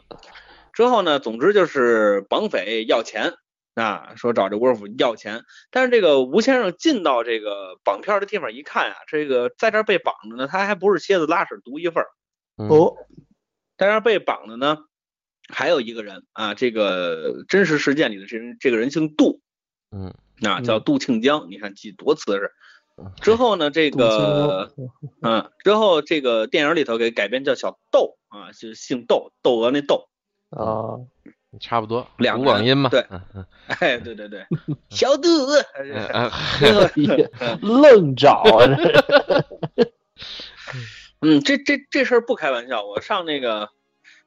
[0.73, 3.33] 之后呢，总之就是绑匪要钱
[3.75, 5.43] 啊，说找这沃尔夫要钱。
[5.69, 12.09] 但是这个吴先生进到这个绑票的地方一看啊，这个在这儿被绑着呢，他还不是蝎子拉屎独一份儿，
[12.57, 12.95] 嗯哦，
[13.77, 14.79] 在这儿被绑的呢，
[15.53, 19.39] 还有一个人啊，这个真实事件里的这人，这个人姓杜
[19.91, 22.51] 嗯，啊，叫杜庆江，你看记多瓷实
[22.97, 23.11] 嗯。
[23.21, 24.89] 之后呢，这个龙
[25.21, 30.09] 嗯，之后这个电影里头给改编叫小窦啊，就是姓窦，窦娥那窦。
[30.49, 30.99] 啊，
[31.59, 32.89] 差不多，两个广音嘛。
[32.89, 33.45] 对嗯嗯
[33.79, 34.45] 哎，对对对，
[34.89, 35.29] 小杜，
[37.61, 38.67] 愣找啊，
[41.21, 43.69] 嗯，这这这事儿不开玩笑，我上那个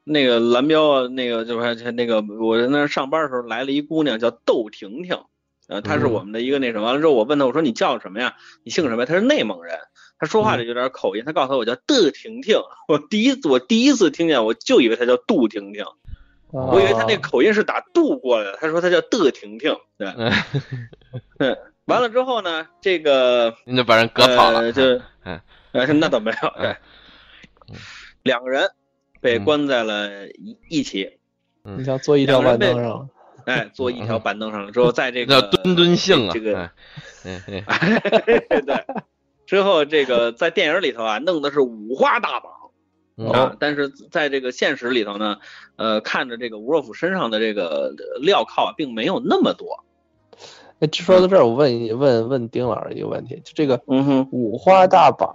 [0.08, 5.18] 那个蓝标啊，那个就是那个我在那儿上班的时候来了一姑娘叫窦婷婷，
[5.66, 6.12] 呃，她是嗯。
[6.12, 8.36] 我们的一个那什么，完了之后我问她我说你叫什么呀？
[8.62, 9.06] 你姓什么呀？
[9.06, 9.76] 她是内蒙人，
[10.20, 15.84] 她说话里有点口音，她告诉我我叫窦婷婷， 我第一次我第一次听见我就以为她叫杜婷婷，
[16.52, 20.32] 我以为她那口音是打杜过来的，她说她叫窦婷婷，对，嗯，
[21.40, 24.60] 嗯，完了之后呢，这个你就把人隔跑了。
[24.60, 24.82] 呃、就，
[25.24, 25.40] 嗯。
[25.72, 26.68] 呃， 那倒没有，对
[27.68, 27.76] 嗯，
[28.22, 28.70] 两个人
[29.20, 31.18] 被嗯关在了一一起，
[31.62, 33.08] 你想坐一条板凳上，
[33.46, 36.32] 哎，坐一条板凳上了之后，在这叫个墩墩性啊。
[36.34, 36.70] 这个，
[37.22, 38.84] 对，
[39.46, 42.52] 之后这个在电影里头啊，弄的是五花大绑。
[43.18, 45.38] 嗯啊，但是在这个现实里头呢，
[45.76, 49.85] 呃，看着这个吴若甫身上的这个镣铐啊，并没有那么多。
[50.78, 55.34] 哎，说到这儿，我问一问问丁老师一个问题，就这个嗯哼，五花大绑，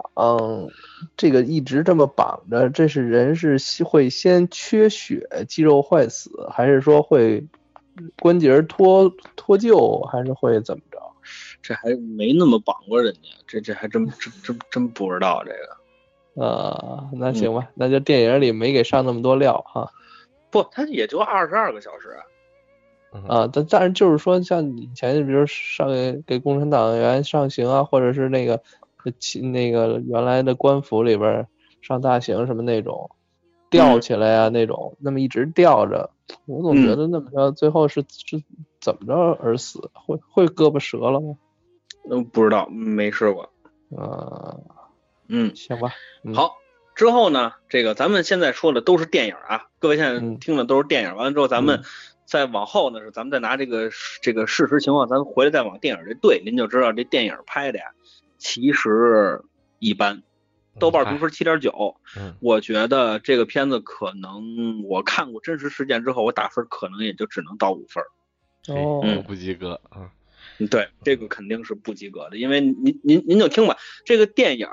[1.16, 7.44] 这个一直这么绑着，这是人是会先缺血、肌肉坏死，还是说会
[8.20, 10.98] 关节脱脱臼，还是会怎么着？
[11.60, 15.76] 这还没那么绑过人家，这这还真真真真不知道这个。
[16.34, 19.90] 呃，那行吧，那就电影里没给上那么多料哈。
[20.50, 22.22] 不，他也就二十二个小时啊。
[23.28, 25.86] 啊，但但是就是说，像以前，比如上
[26.26, 28.62] 给共产党员上刑啊，或者是那个
[29.42, 31.46] 那个原来的官府里边
[31.82, 33.10] 上大刑什么那种，
[33.68, 36.08] 吊起来啊那种，那么一直吊着，
[36.46, 38.42] 我总觉得那么着，最后是是
[38.80, 39.90] 怎么着而死？
[39.92, 41.36] 会会胳膊折了吗？
[42.10, 43.42] 嗯，不知道，没试过。
[43.94, 44.56] 啊，
[45.28, 45.92] 嗯，行吧。
[46.34, 46.56] 好，
[46.94, 51.14] 之后呢，这个咱们现在说的都是电影啊，各位现在听的都是电影。
[51.14, 51.82] 完了之后，咱们。
[52.32, 53.90] 再往后呢，是咱们再拿这个
[54.22, 57.84] 这个事实情况，咱们回来再往电影这对，您就知道这电影拍的呀，
[58.38, 59.42] 其实
[59.78, 60.22] 一般，
[60.78, 61.94] 豆瓣评分七点九，
[62.40, 68.02] 我觉得这个片子可能我看过真实事件之后，我打分可能也就只能到五分，
[68.74, 70.10] 哦，不及格啊，
[70.70, 74.66] 对，这个肯定是不及格的，因为您您您就听吧，这个电影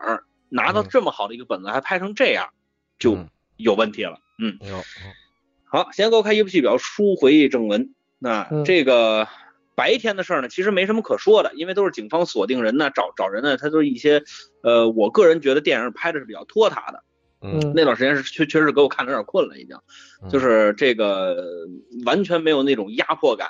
[0.48, 2.54] 拿到这么好的一个本子，还拍成这样，
[2.98, 3.18] 就
[3.58, 4.58] 有问题了，嗯。
[5.72, 7.94] 好，先给我开一部戏表，书回正文。
[8.18, 9.28] 那这个
[9.76, 14.24] 白天的事儿呢，其实没什么可说的，因为都是警方锁定人呢，找找人呢，他都是一些，
[14.64, 17.04] 呃，我个人觉得电影拍的是比较拖沓的。
[17.42, 19.78] 嗯，那段时间是确确实给我看的有点困了，已经，
[20.28, 21.68] 就是这个
[22.04, 23.50] 完全没有那种压迫感。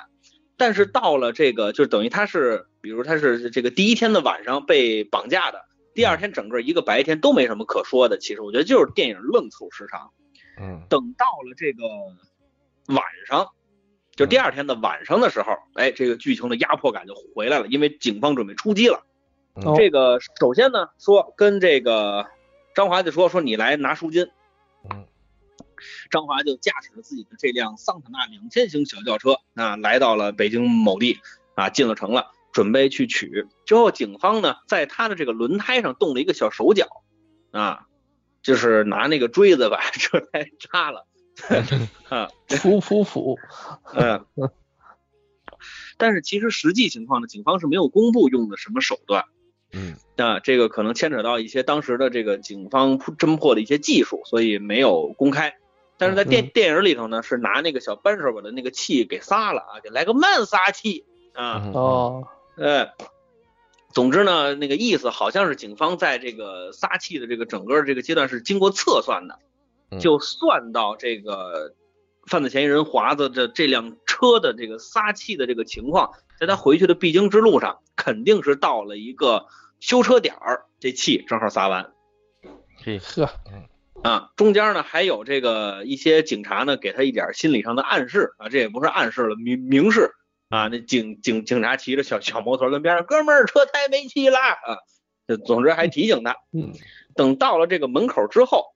[0.58, 5.58] 但是到了这个，就等于他是，比如他是这个第一天的晚上被绑架的，
[5.94, 8.18] 第二天整个一个白天都没什么可说的。
[8.18, 10.10] 其实我觉得就是电影愣凑时长。
[10.60, 11.82] 嗯，等到了这个
[12.94, 13.48] 晚上，
[14.14, 19.02] 就第二天的晚上的时候，哎，这个剧情的压迫感就回来了，因为警方准备出击了。
[19.74, 22.26] 这个首先呢，说跟这个
[22.74, 24.28] 张华就说说你来拿赎金。
[24.90, 25.06] 嗯，
[26.10, 31.20] 张华就驾驶着自己的这辆桑塔纳两千型小轿车啊，来到了北京某地
[31.54, 33.46] 啊，进了城了，准备去取。
[33.64, 36.86] 之后警方呢，在他的这个轮胎上动了一个小手脚
[37.50, 37.86] 啊。
[38.42, 41.06] 就是拿那个锥子把车胎扎了，
[42.08, 43.38] 啊，噗噗噗，
[43.94, 44.24] 嗯，
[45.98, 49.24] 但是其实实际情况呢，警方是没有公布用的什么手段，
[49.72, 55.56] 嗯，啊，这个可能牵扯到一些当时的这个警方侦破的一些技术，所以没有公开。
[55.98, 62.88] 但是在电电影里头呢，是拿那个小扳手把的那个气给撒了啊，给来个慢撒气啊，哦，呃。
[63.92, 69.38] 总之呢，那个意思好像是警方在这个撒气的这个整个这个阶段是经过测算的，
[69.98, 71.74] 就算到这个
[72.26, 79.46] 犯罪嫌疑人华子的这辆车的这个撒气的这个情况，在他回去的必经之路上，肯定是到了一个
[79.80, 81.90] 修车点儿，这气正好撒完。
[82.76, 83.28] 嘿呵，
[84.04, 90.14] 啊，中间呢还有这个一些警察呢给他一点心理上的暗示啊，这也不是暗示了，明明示。
[90.50, 94.76] 啊，那警警警察骑着小 小摩托跟边上，哥们儿车胎没气了啊！
[95.28, 96.36] 就总之还提醒他。
[96.52, 96.72] 嗯，
[97.14, 98.74] 等到了这个门口之后，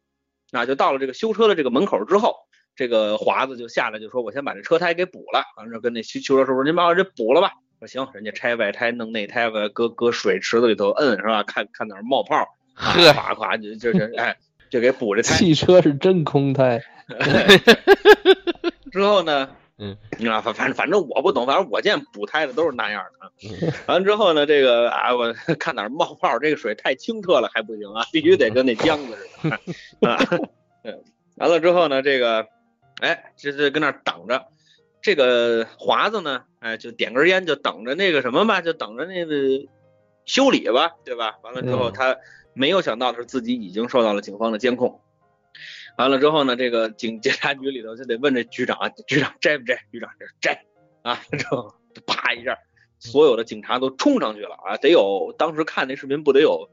[0.53, 2.37] 那就到了这个修车的这个门口之后，
[2.77, 11.43] 这个华子就下来就说：“我先把这车胎给补了。”完了跟那修修车师傅：“您把我这补了吧。”说行，人家拆外胎弄内胎吧，搁搁水池子里头摁是吧？
[11.43, 14.37] 看看哪儿冒泡，咵咵就就是哎，
[14.71, 15.35] 就给补这胎。
[15.37, 16.81] 汽车是真空胎。
[18.93, 19.51] 之后呢？
[19.77, 19.97] 嗯，
[20.31, 23.33] 啊，反反正反正我不懂，反正我见补胎的都是那样的。
[23.87, 30.09] 完了之后呢，这个啊，我 看哪儿冒泡，这个水太清澈了还不行啊，必须得跟那浆子似的。
[30.09, 30.19] 啊，
[30.85, 31.03] 嗯，
[31.37, 32.47] 完了之后呢，这个，
[33.01, 34.47] 哎，这这跟那儿等着。
[35.03, 39.35] 这个华子呢，哎，就点根烟，就等着那个什么吧，就等着那个
[40.25, 41.37] 修理吧，对吧？
[41.43, 42.17] 完了之后，他
[42.55, 45.01] 没有想到的是自己已经受到了警方的监控。
[45.97, 48.77] 完了之后呢，这个警 警察局里头就得问这局长，
[49.07, 49.79] 局长摘不摘？
[49.93, 50.65] 局长这摘
[51.03, 51.23] 啊！
[51.39, 51.73] 之后
[52.05, 52.59] 啪一下，
[52.99, 54.77] 所有的警察都冲上去了啊！
[54.79, 56.69] 得有当时看那视频不得有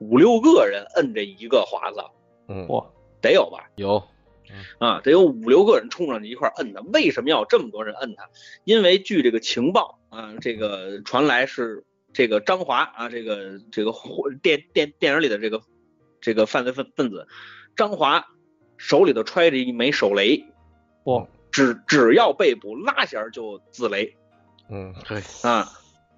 [0.00, 2.00] 五六个人摁这一个华子，
[2.48, 2.84] 嗯，哇，
[3.22, 3.70] 得有吧？
[3.76, 4.02] 有
[4.78, 6.82] 啊，得有五六个人冲上去一块摁他。
[6.92, 8.28] 为什么要这么多人摁他？
[8.64, 13.92] 因为据这个情报啊，这个传来是这个张华啊，这个这个
[14.42, 15.62] 电电电影里的这个
[16.20, 17.26] 这个犯罪分分子
[17.74, 18.26] 张华。
[18.78, 20.46] 手里头揣着一枚手雷，
[21.04, 24.16] 不，只只要被捕拉弦就自雷，
[24.70, 25.68] 嗯，对啊，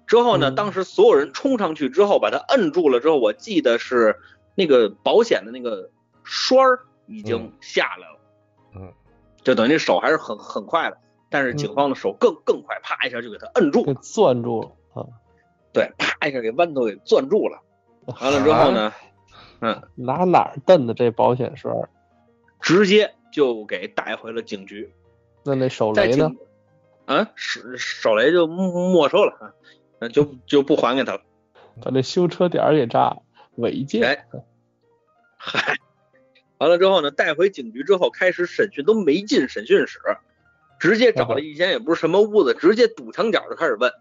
[0.07, 4.15] 之后呢，当时所有人冲上去之后把他摁住了之后，我记得是
[4.55, 5.89] 那个保险的那个
[6.23, 8.19] 栓儿已经下来了，
[8.75, 8.93] 嗯，
[9.43, 10.97] 就等于手还是很很快的，
[11.29, 15.07] 但是警方的手更更快，啪一下就给他摁住，给攥住了，啊，
[15.73, 17.59] 对，啪一下给弯头给攥住了。
[18.19, 18.93] 完了之后呢，
[19.61, 21.89] 嗯，拿哪儿蹬的这保险栓儿？
[22.61, 24.91] 直接就给带回了警局。
[25.43, 26.31] 那那手雷呢？，
[27.05, 29.53] 啊，手手雷就没没收了，啊，
[29.99, 31.21] 那就就不还给他了。
[31.81, 33.23] 把那修车点儿给炸了，
[33.55, 34.03] 违建。
[34.03, 34.25] 哎，
[35.37, 35.77] 嗨，
[36.59, 39.99] 完了之后呢，带回警局之后开始审讯，都没进审讯室，
[40.79, 43.91] 直接找了一间也不是什么屋子，直接堵墙角就开始问。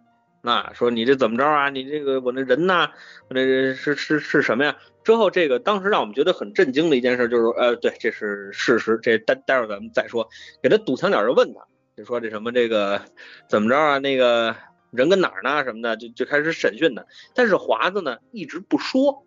[0.42, 1.68] 啊，说你这怎么着啊？
[1.68, 2.90] 你这个我那人呐，
[3.28, 4.76] 我这是是是什么呀？
[5.04, 10.28] 之后这个当时让我们觉得很震惊的一件事就是，呃，对，这是事实，这待待会儿咱们再说。
[10.62, 11.60] 给他堵墙角就问他，
[11.96, 13.02] 就说这什么这个
[13.48, 13.98] 怎么着啊？
[13.98, 14.54] 那个
[14.90, 15.62] 人跟哪儿呢？
[15.64, 17.04] 什么的，就就开始审讯他。
[17.34, 19.26] 但是华子呢一直不说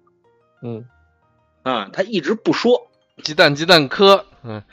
[0.61, 0.85] 嗯，
[1.63, 2.89] 啊，他一直不说。
[3.23, 4.63] 鸡蛋鸡蛋磕，嗯，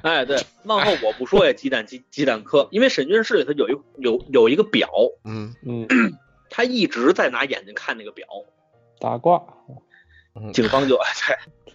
[0.04, 4.88] 哎，对，往后我不说也鸡蛋鸡鸡蛋磕，因为审讯室里头有一有有一个表，
[5.24, 5.86] 嗯嗯，
[6.50, 8.26] 他一直在拿眼睛看那个表，
[8.98, 9.42] 打卦。
[10.34, 11.10] 嗯警方就哎
[11.66, 11.72] 对，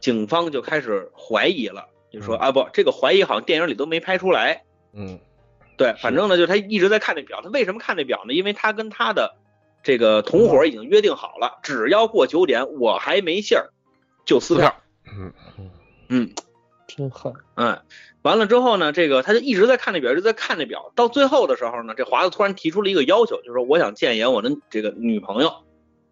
[0.00, 4.64] 警方就开始怀疑了，就说啊不，这个怀疑好像电影里都没拍出来。
[4.94, 5.18] 嗯
[5.76, 7.42] 对，反正呢，就是他一直在看那表。
[7.42, 8.32] 他为什么看那表呢？
[8.32, 9.36] 因为他跟他的
[9.82, 13.68] 这个同伙已经约定好了，只要过九点，我还没信儿，
[14.24, 14.74] 就撕票。
[15.04, 15.70] 嗯嗯
[16.08, 16.30] 嗯
[16.86, 17.32] 真狠。
[17.56, 17.80] 嗯，
[18.22, 20.92] 完了之后呢，这个他就一直在看那表，一直在看那表。
[20.94, 25.64] 到最后的时候呢，这华子突然提出了一个要求，就是说我想见一眼我的这个女朋友，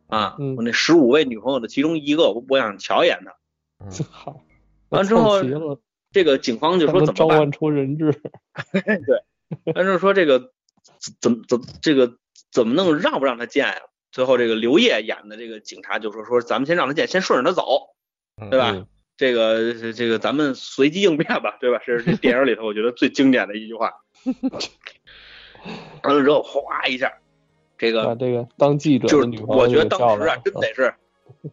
[0.09, 3.91] 啊，嗯我那十五位女朋友的其中一个，我我想瞧一眼她。
[3.91, 4.41] 真好。
[4.89, 5.43] 完之后
[6.13, 7.29] 这个警方就说怎么办？
[7.29, 8.13] 召唤出人质。
[8.73, 10.53] 对但是说这个
[11.21, 12.17] 怎么怎这个
[12.51, 13.77] 怎么弄让不让他见呀、
[14.11, 17.95] 最后这个刘烨演的这个警察就说说咱们先让他见，先顺着他走，
[18.51, 18.73] 对吧？
[18.73, 21.81] 嗯这个这这个咱们随机应变吧，对吧？
[21.87, 23.93] 这是这电影里头我觉得最经典的一句话。
[26.03, 27.13] 完了之后，哗一下，
[27.79, 30.93] 这个把这个当记者就是我觉得当时啊真得是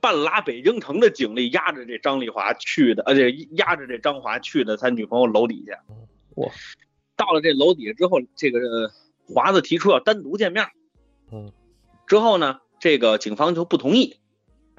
[0.02, 5.80] 半拉北京城的警力压着这张丽华去的，而且压着这张华去的他女朋友楼底下。
[6.36, 6.50] 哇！
[7.16, 8.92] 到了这楼底下之后，这个
[9.28, 10.66] 华子提出要单独见面。
[11.32, 11.52] 嗯。
[12.08, 14.18] 之后呢，这个警方就不同意。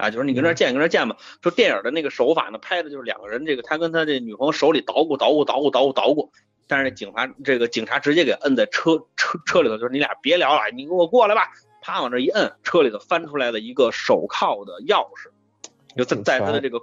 [0.01, 1.15] 啊，就是你跟这儿见，跟这儿见吧。
[1.41, 6.31] 说电影的那个手法呢，拍的就是两个人，这个他跟他这女朋友手里捣鼓捣鼓捣鼓捣鼓捣鼓，
[6.67, 11.43] 但是警察这个警察直接给摁在车车车里头，就是你俩别聊了，你给我过来吧。
[11.83, 15.29] 啪往这一摁，车里头翻出来了一个手铐的钥匙，
[15.97, 16.79] 就在在他的这个，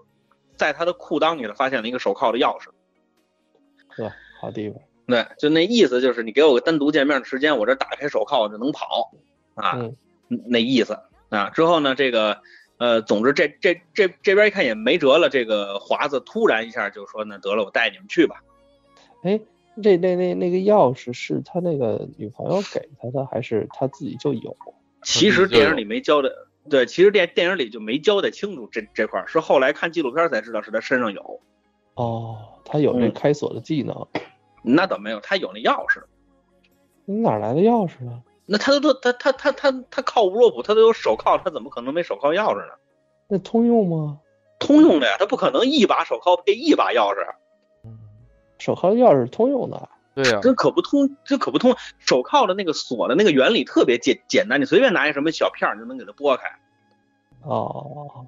[0.57, 2.67] 在他的裤裆里头发现了一个手铐的钥匙。
[3.91, 4.81] 呵，好地方。
[5.07, 9.13] 对，就那意思就是你给我个单独见面的时间，我这打开手铐我就能跑
[9.55, 9.97] 啊，嗯
[10.49, 10.99] 那意思
[11.31, 11.49] 啊。
[11.51, 12.43] 之后呢，这个
[12.79, 18.43] 呃，总之这这这这边一看也没辙了，这个华子突然一下就说那，得了，我带你们去吧。
[19.23, 19.41] 哎，
[19.83, 24.57] 这那那那个钥匙是他那个女朋友给他的，还是他自己就有？
[25.03, 26.29] 其实电影里没交代，
[26.71, 31.41] 对，其实电电影里就没交代清楚这这块儿，是后来看纪录片才知道是他身上有，
[31.95, 34.07] 哦，他有这嗯开锁的技能。
[34.63, 36.03] 那倒没有，他有那钥匙。
[37.05, 38.23] 你哪来的钥匙呢？
[38.51, 42.73] 那他都都他他他他他靠吴若甫，他都有手铐，他怎么可能没手铐钥匙呢？
[43.29, 44.21] 那通用吗？
[44.59, 47.27] 通用的呀，他不可能一把手铐配一把钥匙。
[48.59, 49.89] 手铐钥匙通用的。
[50.15, 51.77] 对呀、这可不通，这可不通。
[51.99, 56.59] 手铐的那个锁的那个原理特别简简单，你随便拿一什么小片儿你就能给它拨开。
[57.43, 58.27] 哦，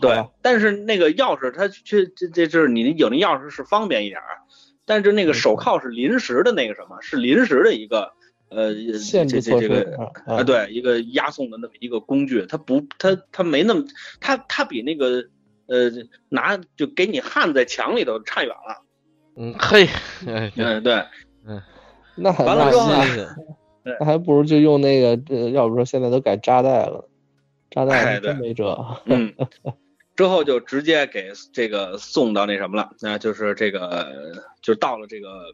[0.00, 4.42] 对但是那个钥匙它却这这就是你有那钥匙是方便一点儿，
[4.84, 8.12] 但是那个手铐是临时的那个什么，是临时的一个
[8.54, 13.84] 呃限这这这个啊啊，对，一个押送的那么一个工具，它不它它没那么
[14.20, 15.24] 它它比那个
[15.66, 15.90] 呃
[16.28, 18.84] 拿就给你焊在墙里头差远了。
[19.36, 19.88] 嗯，嘿，
[20.26, 20.94] 哎嗯，对，
[21.46, 21.62] 嗯
[22.14, 23.36] 那完了那之后呢
[23.98, 27.08] 那还不如就用那个，呃，要不说现在都改扎带了，
[27.70, 28.78] 扎带真对没辙。
[29.06, 29.32] 嗯，
[30.14, 35.46] 之后就直接给这个送到那什么了，那就是这个就到了这个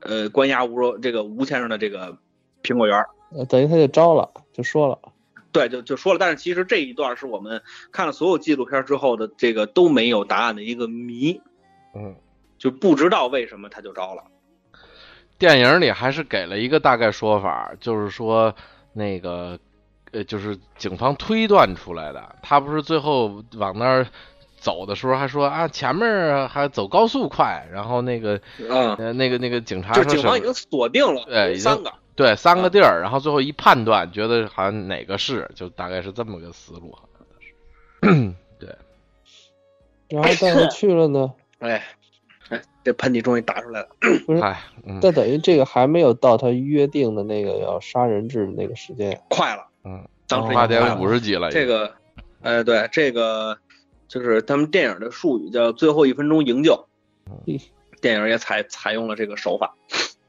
[0.00, 2.16] 呃关押吴若这个吴先生的这个
[2.62, 3.08] 苹果园儿。
[3.32, 4.98] 呃等于他就招了，就说了，
[5.52, 11.40] 对，就就说了，但是其实这一段是我们看了所有纪录片之后的这个都没有答案的一个谜，
[11.94, 12.16] 嗯，
[12.58, 14.24] 就不知道为什么他就招了。
[15.38, 18.52] 电影里还是给了一个大概说法，就是说
[18.92, 19.56] 那个
[20.10, 22.34] 呃，就是警方推断出来的。
[22.42, 24.06] 他不是最后往那儿
[24.58, 31.92] 走的时候还说啊，前面还走高速快，然后那个嗯，呃那个那个警察就警方已经锁定了对三个。
[32.20, 38.34] 对三个地儿，然后最后一判断，觉得好像哪个是，就大概是这么个思路，好像是。
[38.58, 38.68] 对，
[40.10, 41.82] 然后但是去了呢， 哎，
[42.50, 43.88] 哎，这喷嚏终于打出来了。
[44.26, 49.18] 不是，哎，嗯，但等于这个还没有到他约定的那个要杀人质的那个时间。
[49.30, 51.90] 快了，嗯，当时八点五十几了，这个，
[52.42, 53.56] 哎，对，这个
[54.08, 56.86] 就是他们电影的术语叫“最后一分钟营救
[57.30, 57.58] 嗯”，
[58.02, 59.74] 电影也采采用了这个手法。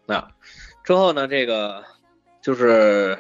[0.07, 0.29] 啊，
[0.83, 1.83] 之后呢，这个
[2.41, 3.17] 就是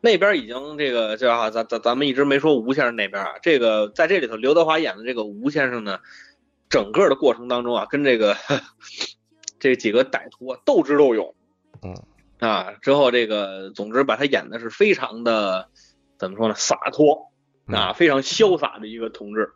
[0.00, 6.00] 那边已经这个叫咱咱咱们一直没说吴先生那边啊，这个在这里头刘德华演的这个吴先生呢，
[6.68, 8.36] 整个的过程当中啊，跟这个
[9.58, 11.34] 这几个歹徒啊斗智斗勇。
[11.82, 11.94] 嗯。
[12.40, 15.68] 啊，之后这个，总之把他演的是非常的，
[16.18, 17.32] 怎么说呢，洒脱
[17.66, 19.50] 啊，非常潇洒的一个同志。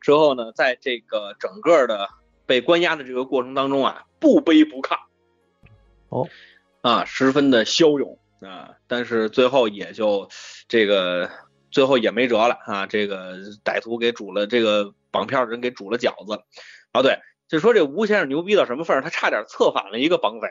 [0.00, 2.08] 之后呢，在这个整个的
[2.46, 4.96] 被关押的这个过程当中啊，不卑不亢，
[6.08, 6.26] 哦，
[6.88, 10.30] 啊，十分的骁勇啊，但是最后也就
[10.68, 11.28] 这个
[11.70, 16.42] 最后也没辙了啊，这个歹徒给煮了这个绑票的人给煮了饺子。
[16.92, 20.48] 啊，对，就说这吴先生牛逼到什么份儿，他差点策反了一个绑匪。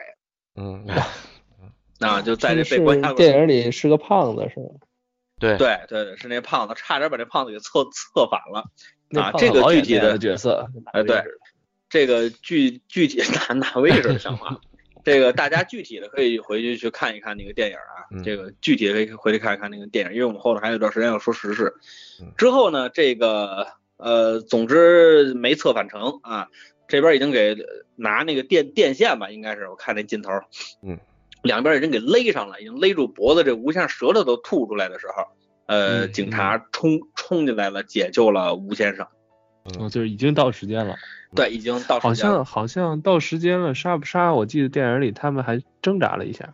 [0.54, 0.86] 嗯，
[1.98, 4.66] 啊，就在这被关押过电影里是个胖子是吗？
[5.40, 8.70] 对对对对，是那胖子，差点把这胖子给策策反了。
[9.08, 11.24] 那啊这个具体的角色，哎对
[11.90, 14.60] 这个具具体哪哪位置的想法？
[15.08, 18.22] 这个大家具体的可以回去去看一看那个电影啊，嗯。
[18.22, 21.72] 这个具体的可以回去看一看那个电影，因为我们后头还有一段时间要说时事
[22.20, 22.30] 嗯。
[22.36, 26.48] 之后呢，这个呃，总之没策反成啊，
[26.88, 27.56] 这边已经给
[27.96, 30.30] 拿那个电电线吧，应该是我看那镜头，
[30.82, 30.98] 嗯，
[31.42, 35.24] 两边已经给勒上了，已经勒住脖子，这吴先生舌头都吐出来的时候，
[35.66, 39.06] 呃，嗯警察冲冲进来了，解救了吴先生。
[39.78, 40.94] 哦，就是已经到时间了，
[41.34, 44.32] 对，已经到好时间了像好像到时间了，杀不杀？
[44.32, 46.48] 我记得电影里他们还挣扎了一下，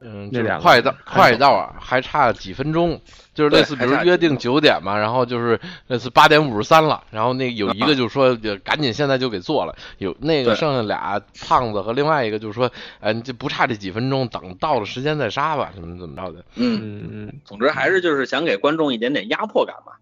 [0.00, 3.00] 嗯，那两个快到快到啊，还差几分钟，
[3.34, 12.70] 就是类似比如约定九点嘛，然后就是类似八点五十三了，然后那有一啊个就说就赶紧现在就给做了，有那个剩下俩胖子和另外一个就说，
[13.00, 19.92] 哎，你这不差这几分钟，等到了时间再杀吧，怎么怎么着的，嗯，嗯嗯，总之还是就是想给观众一点点压迫感嘛。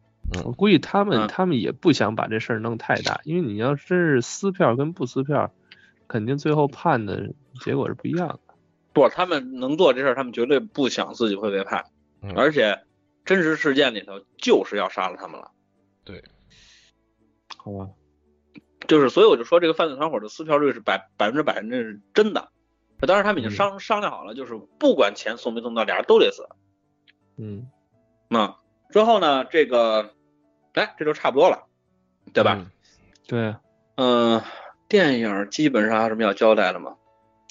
[0.44, 5.52] 我估计他们嗯他们也不想把这事儿弄太大，因为你要真是撕票跟不撕票，
[6.06, 7.32] 肯定最后判的
[7.64, 8.40] 结果是不一样的。
[8.92, 11.84] 不，他们能做这事儿，他们绝对不想自己会被判，
[12.20, 12.80] 嗯而且
[13.24, 15.50] 真实事件里头就是要杀了他们了。
[16.04, 16.22] 对
[17.56, 17.88] 好吧，
[18.86, 22.48] 就是，所以我就说这个犯罪团伙的撕票率是百百分之百，那是真的。
[23.00, 26.48] 当然他们已经商、商量好了，就是不管钱送没送到，俩人都得死。
[27.36, 27.70] 嗯，
[28.30, 28.56] 啊，
[28.90, 30.14] 之后呢，这个，
[30.78, 31.66] 哎，这就差不多了，
[32.32, 32.56] 对吧？
[32.58, 32.70] 嗯？
[33.26, 33.56] 对，
[33.96, 34.42] 嗯、
[34.88, 36.96] 电影基本上还有什么要交代的吗？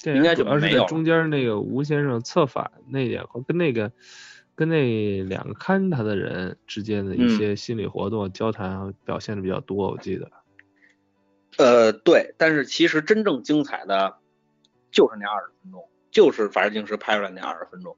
[0.02, 3.92] 电应该主要是就没有了在中间那个吴先生策反那点，跟那个
[4.54, 10.30] 跟那两个看他的人之间的一嗯些心理活动、交谈表现的比较多，我记得。
[11.58, 14.18] 呃，对，但是其实真正精彩的
[14.90, 17.96] 就是那二十分钟，就是《法制进行时》拍出来那二十分钟。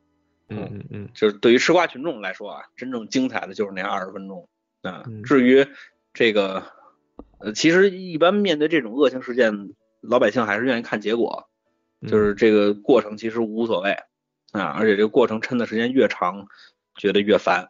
[0.48, 4.48] 嗯嗯嗯就是对于吃瓜群众来说啊，真正精彩的就是那二十分钟
[4.82, 5.04] 啊。
[5.06, 5.66] 嗯至于
[6.12, 6.64] 这个，
[7.38, 11.48] 呃，其实一般面对这种恶性事件，老百姓还是愿意看结果，
[12.00, 13.96] 嗯，就是这个过程其实无所谓
[14.52, 16.46] 啊，而且这个过程抻的时间越长，
[16.96, 17.68] 觉得越烦。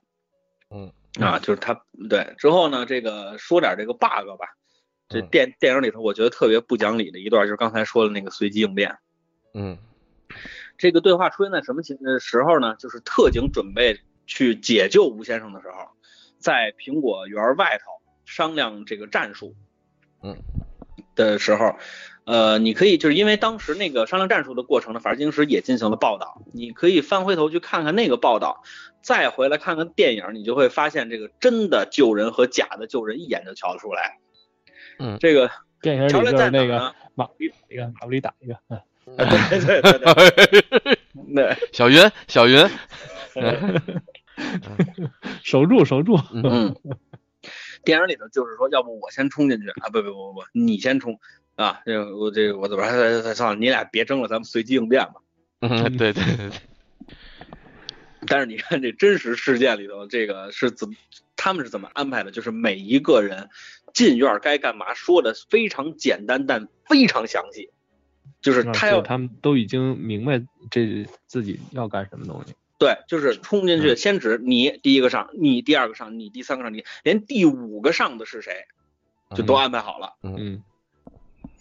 [0.70, 4.46] 嗯啊，就是他对之后呢，这个说点这个 bug 吧。
[5.08, 8.96] 这嗯电电影里头，我觉得特别不讲理的一段，就是刚才说的那个随机应变。
[9.52, 9.76] 嗯
[10.78, 12.76] 这个对话出现在什么情呃时候呢？
[12.76, 15.88] 就是特警准备去解救吴先生的时候，
[16.40, 17.92] 在苹果园外头
[18.24, 19.54] 商量这个战术，
[20.22, 20.36] 嗯，
[21.14, 21.76] 的时候，
[22.24, 28.62] 呃，你可以就是因为当时那个商量战术的过程呢，法制进行时也进行了报道，你可以翻回头去看看那个报道，
[29.02, 34.18] 再回来看看电影，你就会发现这个真的救人和假的救人一眼就瞧得出来。
[34.98, 35.18] 嗯。
[35.20, 35.50] 这个
[35.82, 36.94] 电影里乔来就是那个在哪儿呢？
[37.14, 38.80] 马里打一个，马里打一个，嗯
[39.16, 40.98] 对对对对。
[41.34, 42.58] 对，小云 小云，
[45.42, 46.74] 守住守住，嗯，
[47.84, 51.18] 电影里头就是说，要不我先冲进去啊，不不不不，你先冲
[51.56, 52.90] 啊，这个我这我怎么还？
[53.34, 55.14] 算了，你俩别争了，咱们随机应变吧。
[55.60, 56.58] 嗯，对对对对，
[58.26, 60.94] 但是你看这真实事件里头，这个是怎么
[61.36, 62.30] 他们是怎么安排的？
[62.30, 63.48] 就是每一个人
[63.92, 67.70] 进院该干嘛说的非常简单，但非常详细。
[68.40, 72.54] 就是他要对他们都已经明白这自己要干什么东西。
[72.80, 78.64] 对，就是冲进去，先指你第一个上，你第二个上，你第三个上，你连第五个上的是谁，
[79.36, 80.14] 就都安排好了。
[80.22, 80.62] 嗯。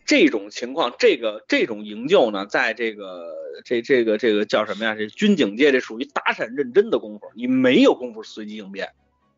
[0.05, 4.95] 这种情况，这个这种营救呢，在这个这这个这个叫什么呀？
[4.95, 8.93] 这军警界这属于打闪认真的功夫，你没有功夫随机应变，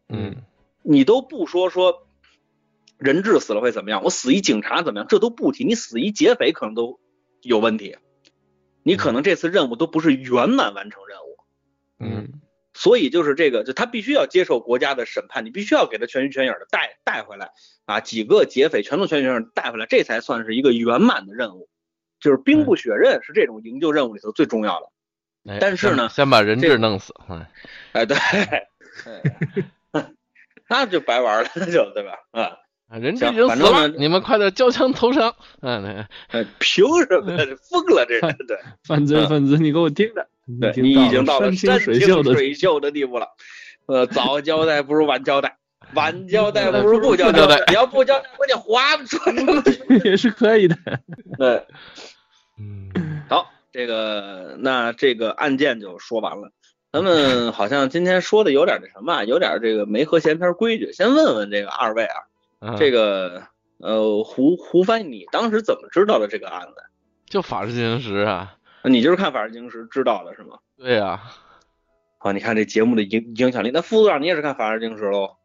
[0.08, 0.36] 嗯。
[0.84, 2.06] 你都不说说
[3.00, 7.00] 人质死了会怎么样，我死一警察怎么样，这都不提，你死一劫匪可能都
[7.42, 7.98] 有问题，
[8.84, 11.31] 你可能这次任务都不是圆满完成任务。
[12.02, 12.42] 嗯
[12.74, 17.52] 所以就是这个，就他必须要接受国家的审判，你必须要给他全心全影的带带回来
[17.86, 21.70] 啊，几个劫匪全都全心全影地带回来，这才算是一个圆满的任务。
[22.22, 24.88] 就是兵不血刃是这种营救任务里头最重要的。
[25.52, 27.50] 哎但是呢先先把人这质弄死，哎，
[27.92, 28.16] 哎，对，
[30.70, 32.20] 那就白玩了，那就对吧？
[32.32, 32.58] 啊，啊
[33.00, 35.34] 人质行已经死了，你们快点交枪投降。
[35.62, 36.06] 嗯，
[36.60, 37.46] 凭什么呀？
[37.70, 38.58] 疯了，这人对。
[38.88, 40.28] 犯罪分子，你给我听着，
[40.60, 43.28] 对你已经到了山清水秀的水秀的地步了。
[43.86, 45.58] 呃，早交代不如晚交代，
[45.94, 50.00] 晚交代不如不交代你要不交代，我就划不出来。
[50.04, 50.76] 也是可以的。
[51.38, 51.64] 对，
[52.60, 56.52] 嗯，好，这个那这个案件就说完了。
[56.92, 60.92] 咱们好像今天说的有点那什么啊，有点这个没和闲篇规矩。
[60.92, 62.16] 先问问这个二位啊，
[62.62, 63.44] 嗯这个
[63.80, 66.76] 呃胡胡帆，你当时怎么知道的这个案子？
[67.26, 70.60] 就法制进行时啊，你就是看《法制进行时》知道的是吗？
[70.78, 71.22] 对呀、
[72.20, 73.72] 啊，你看这节目的影影响力。
[73.74, 75.38] 那副组长你也是看《法制进行时》喽？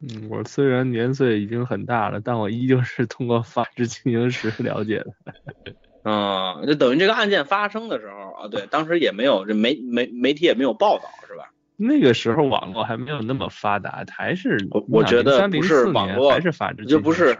[0.00, 6.10] 嗯，我虽然年岁已经很大了，但我依旧是通过法制进行时了解的。
[6.10, 11.50] 啊，就等于这个案件发生的时候啊，对，当时也没有这媒媒媒体也没有报道，是吧？
[11.82, 17.36] 那个时候网络还没有那么发达，还是我我觉得不是网络还是法制就不是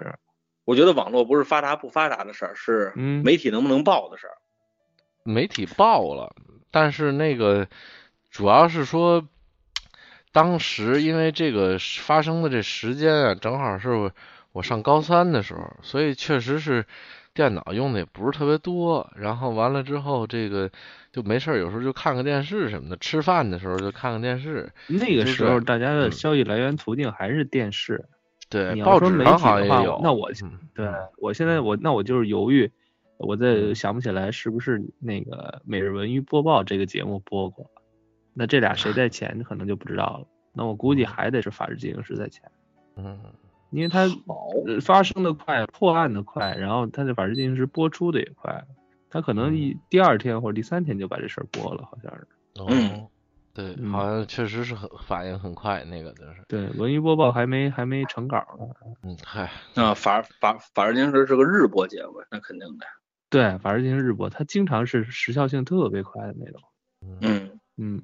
[0.65, 4.35] 我觉得网络不是发达不发达的事儿，是嗯媒体能不能报的事儿。
[5.25, 6.35] 媒体报了，
[6.71, 7.69] 但是那个
[8.31, 9.27] 主要是说，
[10.33, 14.13] 当时因为这个发生的这时间啊，正好是我
[14.53, 16.85] 我上高三的时候，所以确实是
[17.35, 19.11] 电脑用的也不是特别多。
[19.17, 20.71] 然后完了之后，这个
[21.13, 24.73] 就没事儿，有时候就看看电视什么的，吃饭的时候就看看电视。
[24.89, 28.05] 那个时候大家的嗯消息来源途径还是电视。
[28.49, 29.99] 对，你报纸媒体也有。
[30.03, 32.71] 那我嗯对我现在我那我就是犹豫，
[33.17, 37.71] 我嗯在想不起来是不是那个每日文娱播报这个节目播过，
[38.35, 40.27] 那这俩谁在前可能就不知道了。
[40.53, 42.43] 那我估计还得是法制进行时在前，
[42.97, 43.19] 嗯，
[43.73, 44.07] 因为它
[44.81, 48.65] 发生的快，破案的快，然后它的法制进行时播出的也快，
[49.11, 52.27] 它可能一第二天或者第三天就把这事儿播了，好像是。
[52.55, 53.09] 嗯哦，
[53.55, 58.67] 对，嗯好像确实是很反应很快，那个就是，对，文娱播报还没还没成稿呢。
[59.03, 62.87] 嗯，嗨，那，法法法制进行时是个日播节目，那肯定的。
[63.31, 66.61] 对，法制进行日播，它经常是时效性特别快的那种。
[67.21, 68.03] 嗯，嗯，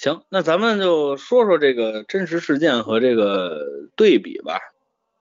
[0.00, 4.58] 行，那咱们就说说这个真实事件和这个对比吧。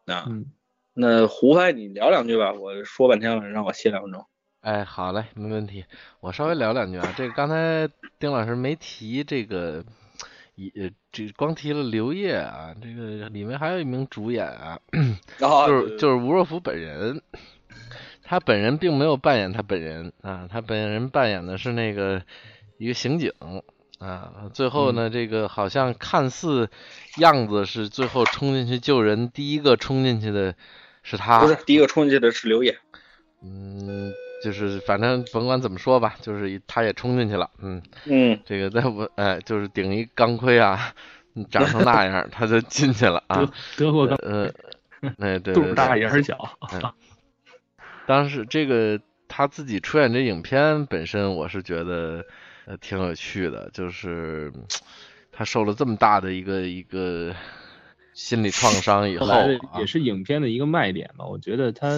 [0.06, 0.46] 啊，嗯
[0.94, 4.26] 那胡帆你聊两句吧，我说半天了，让我歇两分钟。
[4.62, 5.84] 哎，好嘞，没问题。
[6.22, 9.84] 我稍微聊两句啊，这个刚才丁老师没提这个，
[10.56, 14.80] 也这光提了刘烨啊，这个里面还有一名主演啊，
[15.40, 17.22] 然后就是就是吴若甫本人，
[18.24, 22.24] 他本人并没有扮演他本人啊，他本人扮演的是那个
[22.78, 23.34] 一个刑警
[24.00, 26.70] 啊，最后呢，这个好像看似
[27.18, 30.56] 样子是最后冲进去救人，第一个冲进去的
[31.04, 32.78] 是他，不是第一个冲进去的是刘烨。
[33.44, 34.12] 嗯，
[34.44, 40.94] 就是反正甭管怎么说吧，就是他也冲进去了，嗯，嗯，这个在我哎，就是顶一钢盔啊，
[41.36, 44.52] 嗯长成那样，他就进去了啊德，德国钢呃，
[45.20, 46.38] 哎对肚对对，儿大眼儿小。
[48.08, 52.26] 当时这个他自己出演这影片本身，我是觉得
[52.70, 54.54] 呃挺有趣的，就是
[55.32, 57.36] 他受了这么大的一个一个
[58.14, 59.26] 心理创伤以后
[59.80, 61.98] 也，是影片的一个卖点吧，我觉得他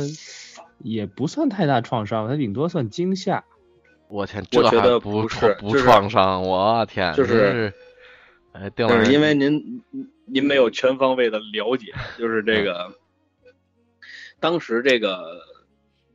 [0.78, 3.44] 也不算太大创伤，他顶多算惊吓。
[4.08, 7.74] 我天，我觉这还不得不创不就是创伤，我天，就是
[8.74, 9.84] 就是因为您
[10.24, 12.98] 您没有全方位的了解，就是这个，
[14.40, 15.42] 当时这个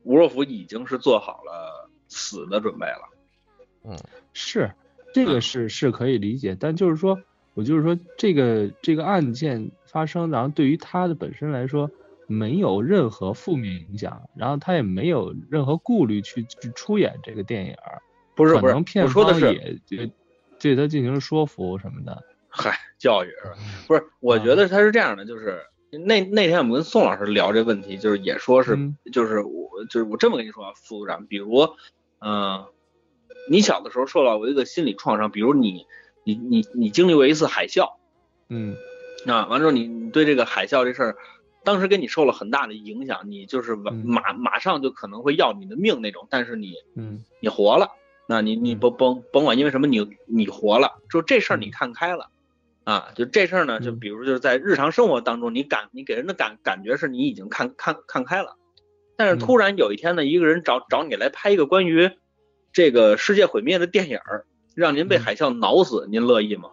[0.01, 3.97] 吴若甫已经是做好了死的准备了。
[4.39, 4.71] 是，
[5.15, 7.19] 这个是是可以理解，但就是说，
[7.55, 11.89] 我就是说，这个这个案件发生，然后对于他的本身来说，
[12.27, 17.75] 没有任何负面影响，然后他也没有任何顾虑去去出演这个电影，
[18.35, 20.11] 不是不是，可能片我说的是，方也对
[20.59, 22.23] 对他进行说服什么的。
[22.47, 23.57] 嗨，教育是吧？
[23.87, 25.63] 不是，我觉得他是这样的，就是
[26.05, 31.69] 那那天我们跟宋老师聊这问题，就是也说是，嗯就是我就是我这么跟你说啊，副组长，比如，
[32.19, 32.65] 嗯、
[33.49, 35.85] 你小的时候受到过一个心理创伤，比如你
[36.23, 37.95] 你你你经历过一次海啸。
[38.49, 38.75] 嗯。
[39.25, 41.17] 啊，完之后你你对这个海啸这事儿，
[41.65, 44.03] 当时给你受了很大的影响，你就是马嗯。
[44.05, 47.89] 马马上就可能会要你的命那种，但是你嗯你活了，
[48.29, 52.29] 那你你嗯甭甭甭管因为什么你你活了，就这事儿你嗯看开了，
[52.85, 53.99] 啊，就这事儿呢，就嗯。
[53.99, 58.55] 比如就是在日常生活当中，你感你给人的感感觉是你已经看看看开了，
[59.17, 59.39] 但是嗯。
[59.39, 62.11] 突然有一天呢，一个人找找你来拍一个关于
[62.71, 64.45] 这个世界毁灭的电影儿，
[64.75, 66.69] 让您被嗯海啸挠死，您乐意吗？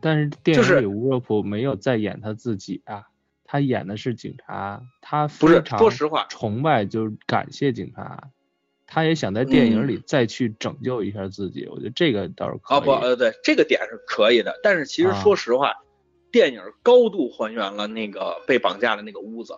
[0.00, 3.04] 但是电影里吴若甫没有在演他自己啊，
[3.44, 8.30] 他演的是警察，他不是说实话崇拜就是感谢警察，
[8.86, 12.78] 他也想在电影嗯里再去拯救一下自己，我觉得这个倒是可以。
[12.78, 15.74] 啊不呃对，这个点是可以的，但是其实啊说实话，
[16.30, 19.54] 电影高度还原了那个被绑架的那个屋子。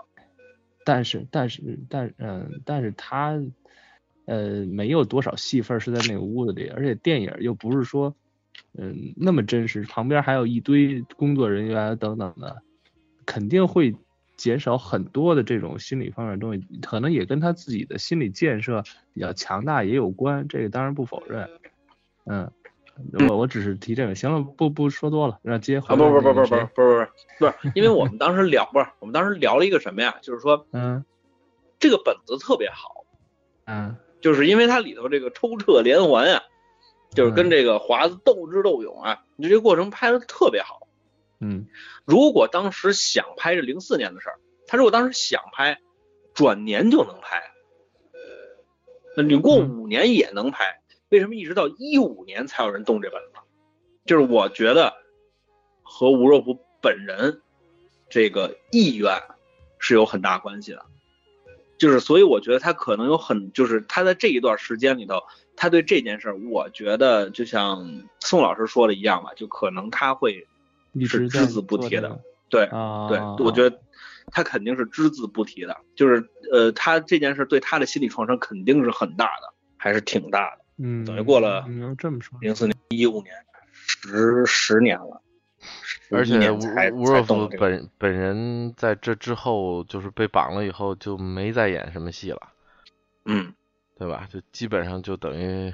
[0.84, 3.38] 但是但是但嗯，但是他
[4.30, 8.14] 呃没有多少戏份是在那个屋子里，而且电影又不是说
[8.78, 12.62] 嗯那么真实，旁边还有一堆工作人员等等的，
[13.26, 13.96] 肯定会
[14.36, 21.50] 减少很多的这种心理方面的东西，可能也跟他自己的心理建设比较强大也有关，这个当然不否认。
[22.26, 22.52] 嗯，
[23.28, 30.14] 我我只是提这个，行了，不不说多了，让接不来不不不不不不是，因为我们当时聊不是，我们当时聊了一个什么呀？
[30.22, 31.04] 就是说嗯
[31.80, 33.04] 这个本子特别好，
[33.66, 36.42] 嗯就是因为它里头这个抽撤连环啊，
[37.14, 40.88] 就是跟嗯这个华子斗智斗勇啊，你这个过程拍的特别好。
[41.40, 41.66] 嗯
[42.04, 45.80] 如果当时想拍这零四年的事儿，他如果当时想拍，
[46.34, 47.42] 转年就能拍，
[49.16, 53.40] 那你过嗯五年也能拍，为什么一直到一五年才有人动这本子？
[54.04, 54.92] 就是我觉得
[55.82, 57.40] 和吴若甫本人
[58.08, 59.22] 这个意愿
[59.78, 60.84] 是有很大关系的，
[61.80, 65.22] 就是所以我觉得他可能有很，就是他在这一段时间里头，
[65.56, 70.46] 他对这件事儿，我觉得就像宋老师说的一样吧，就可能他会
[71.08, 72.20] 是只字不提的
[72.50, 73.80] 对，啊，对，我觉得
[74.26, 76.22] 他肯定是只字不提的，就是
[76.52, 80.64] 呃，他这件事对他的心理创伤肯定是很大的，还是挺大的。
[80.76, 83.34] 嗯，等于过了你要这么说，零四年、一五年，
[83.72, 85.29] 十十年了，11
[86.11, 86.58] 而且吴
[87.00, 87.48] 吴若甫。
[87.58, 92.40] 本本人在这之后就是被绑了以后就没再演什么戏了，
[93.24, 93.52] 嗯，
[93.98, 94.26] 对吧？
[94.30, 95.72] 就基本上就等于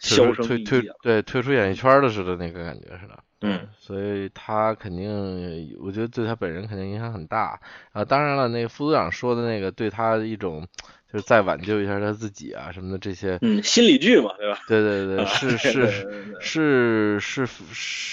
[0.00, 0.90] 退退退。
[1.02, 3.18] 对退出演艺圈的似的那个感觉似的。
[3.40, 7.60] 嗯，所以他肯定，我觉得对他本人肯定影响很大
[7.92, 8.04] 啊。
[8.04, 10.66] 当然了，那个副组长说的那个对他的一种，
[11.10, 14.58] 就是再挽救一下他自己啊什么的这些，嗯，心理剧嘛，对吧？
[14.68, 15.86] 对对对，是是
[16.38, 17.46] 是是是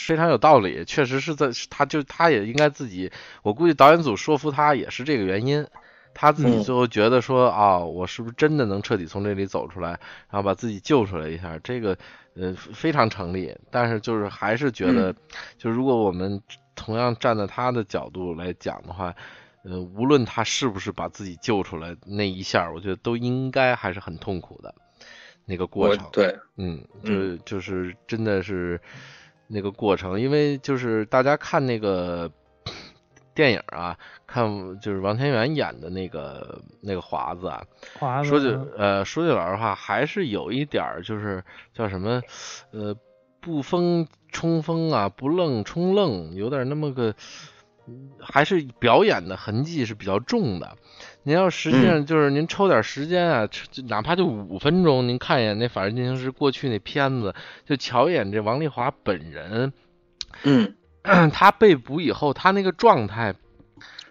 [0.07, 3.11] 非常有道理，确实是在他就他也应该自己，
[3.43, 5.67] 我估计导演组说服他也是这个原因，
[6.13, 9.89] 他自己嗯最后觉得说啊，我是不是真的能彻底从这里走出来，
[10.29, 11.97] 然后把自己救出来一下，这个
[12.35, 15.13] 呃非常成立，但是就是还是觉得，
[15.57, 16.41] 就如果我们
[16.75, 19.13] 同样站在他的角度来讲的话。
[19.68, 24.76] 呃，无论他是不是把自己救出来那一下，我觉得都应该还是很痛苦的
[25.43, 26.07] 那个过程。
[26.11, 28.80] 对，嗯，就嗯就是真的是
[29.47, 32.32] 那个过程，因为就是大家看那个
[33.34, 33.97] 电影啊，
[34.28, 37.66] 看就是王天元演的那个那个华子啊，
[37.99, 41.43] 华子说句呃说句老实话，还是有一点儿就是
[41.74, 42.22] 叫什么
[42.70, 42.95] 呃
[43.41, 47.16] 不疯冲疯啊，不愣冲愣，有点那么个。
[47.88, 50.75] 嗯还是表演的痕迹是比较重的。
[51.23, 57.33] 您要实际上就是您抽点时间啊，就哪怕就五分钟，您看一眼那《法制进行时》过去那片子，
[57.65, 59.73] 就瞧一眼这王丽华本人，
[60.43, 60.75] 嗯，
[61.31, 63.36] 他被捕以后，他那个状态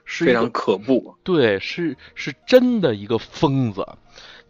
[0.05, 1.16] 是非常可怖。
[1.22, 3.87] 对，是是真的一个疯子，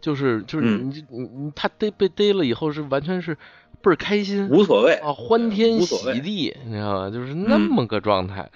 [0.01, 3.35] 就是就是嗯你你你他逮被逮了以后是完全是
[3.81, 7.09] 倍儿开心无所谓，啊，欢天喜地，你知道吧？
[7.09, 8.49] 就是那嗯么个状态。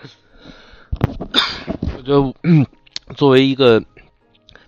[1.98, 2.66] 我觉得，嗯，
[3.16, 3.84] 作为一个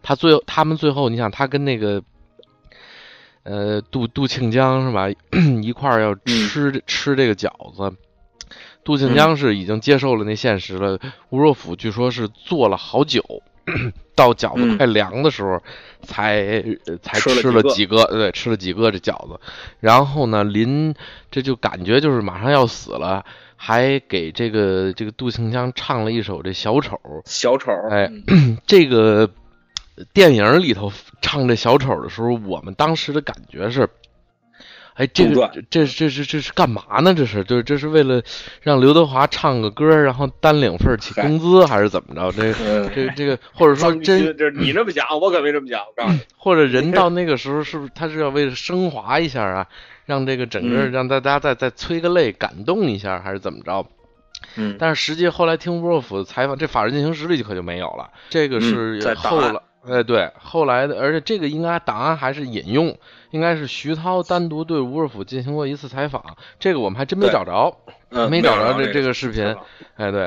[0.01, 2.03] 他最后他们最后，你想他跟那个
[3.43, 5.09] 呃杜杜庆江是吧，
[5.63, 7.95] 一块儿要吃、吃这个饺子。
[8.83, 13.23] 杜庆江是已经接受了那现实了，吴若甫据说是做了好久，
[14.15, 15.61] 到饺子嗯快凉的时候
[16.03, 19.39] 才、呃才吃了几个几个，对，吃了几个这饺子。
[19.79, 20.93] 然后呢，临
[21.29, 23.23] 这就感觉就是马上要死了，
[23.55, 26.99] 还给这个这个杜庆江唱了一首这小丑。
[27.25, 29.29] 小丑，哎嗯 这个
[30.13, 30.91] 电影里头
[31.21, 33.87] 唱这小丑的时候，我们当时的感觉是，
[35.01, 37.11] 哎，这个这这这这是干嘛呢？
[37.11, 38.21] 这是就是这是为了
[38.61, 42.31] 让刘德华唱个歌，然后单领份儿起工资，还是怎么着？
[42.31, 45.79] 这 嗯这这个，或者说真就是你这么想，我可没这么想。
[45.79, 49.67] 我告诉你，或者人到 那个时候是不是他是要为了升华一下啊，
[50.05, 53.83] 让这个整个嗯让大家再再催个泪，感动一下，还是怎么着？
[54.55, 59.55] 嗯，但是实际后来听吴若甫的采访，这《法制进行时》里可就没有了，这个嗯是后来，
[59.89, 62.95] 哎对，后来的，而且这个应该档案还是引用，
[63.31, 67.75] 应该是徐涛单独对吴若甫进行过一次采访，这个我们还真没找着，
[68.09, 69.55] 嗯没找着这这这个视频，
[69.95, 70.25] 哎对，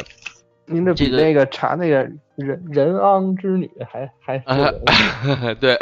[0.66, 5.78] 您这比那个查那个人人昂之女还还啊有人 对，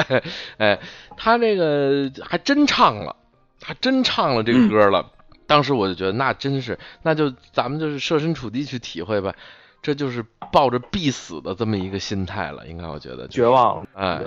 [0.59, 0.79] 哎，
[1.17, 3.17] 他这个还真唱了，
[3.63, 5.11] 还真唱了这个歌了。
[5.47, 9.35] 当时我就觉得那真是，那就咱们就是设身处地去体会吧，
[9.83, 13.87] 这就是抱着必死的这么一个心态了，应该我觉得就绝望了。
[13.95, 14.23] 哎，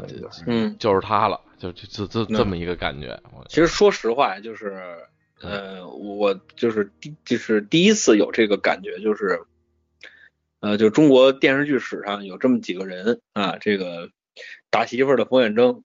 [0.46, 3.22] 嗯，就是他了，就就就就这么一个感觉。
[3.34, 5.00] 我其实说实话，就是
[5.42, 9.42] 呃，我就是第就是第一次有这个感觉，就是
[10.60, 14.10] 呃，就中国电视剧史上有这么几个人啊，这个
[14.70, 15.84] 打媳妇儿的冯远征，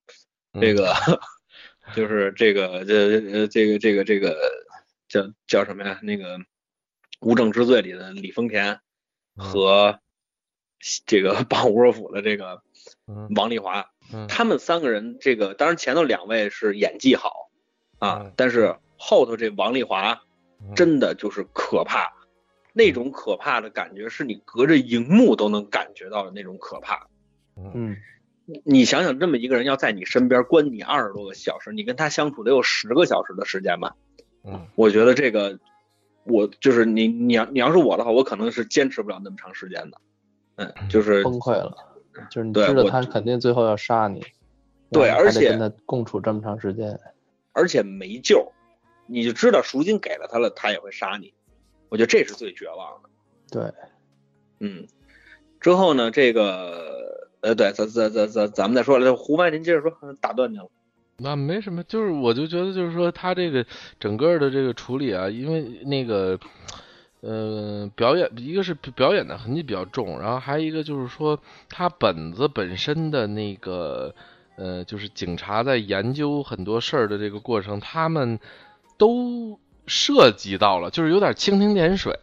[0.61, 0.95] 这个、
[1.95, 4.37] 就是这个这呃这个这个这个
[5.09, 6.01] 叫叫什么呀？
[6.03, 6.39] 那个
[7.21, 8.81] 《无证之罪》里的李丰田
[9.37, 10.01] 和
[11.07, 12.62] 这个 帮吴若甫的这个
[13.07, 14.27] 嗯王丽华，嗯。
[14.29, 17.51] 他们三个人，这个当然前头两位是演技好
[17.99, 20.23] 啊嗯，但是后头这王丽华
[20.61, 20.75] 嗯。
[20.75, 22.13] 真的就是可怕，
[22.73, 27.07] 那种可怕的感觉是你隔着荧幕都能感觉到的那种可怕。
[27.57, 27.97] 嗯，
[28.65, 33.97] 你想想，这么一个人要在你身边关你二十多个小时，你跟他相处得有十个小时的时间吧？
[34.45, 34.67] 嗯。
[34.77, 35.59] 我觉得这个，
[36.25, 40.01] 我就是你，你要你要是我的话，我可能是坚持不了那么长时间的。
[40.57, 41.75] 嗯，就是崩溃了，
[42.29, 44.25] 就是你知道他肯定最后要杀你，
[44.91, 46.99] 对而且得跟他共处这么长时间，
[47.53, 48.53] 而且没救，
[49.07, 51.33] 你就知道赎金给了他了，他也会杀你。
[51.89, 53.09] 我觉得这是最绝望的。
[53.51, 53.73] 对，
[54.61, 54.87] 嗯，
[55.61, 60.68] 之后呢，这个呃，对，咱咱咱咱咱们再说了，胡麦您接着说，打断您了。
[61.23, 63.66] 那没什么，就是我就觉得就是说他这个
[63.99, 66.39] 整个的这个处理啊，因为那个，
[67.21, 74.14] 呃，表演一个是表演的痕迹比较重，然后还有一个就是说他本子本身的那个，
[74.57, 78.39] 呃，就是警察在研究很多事儿的这个过程，他们
[78.97, 82.18] 都涉及到了，就是有点蜻蜓点水。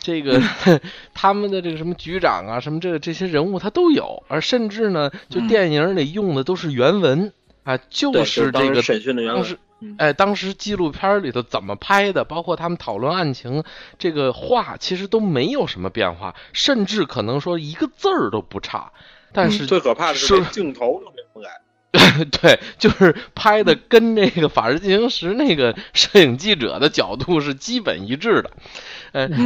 [0.00, 0.40] 这个
[1.14, 7.32] 他们的这个什么局长啊，什么这个这些人物他都有，而甚至呢，就嗯电影里用的都是原文。
[7.64, 9.58] 啊，就是这个审讯的原文
[9.98, 13.62] 哎，当时纪录片里头怎么拍的，包括他们讨论案情，
[13.98, 18.92] 这个话其实都没有什么变化，甚至可能说一个字儿都不差。
[19.32, 21.48] 但是嗯最可怕的是是镜头都没不改。
[22.30, 28.50] 对，就是拍的跟那个《法制进行时》那个摄影记者的角度是基本一致的。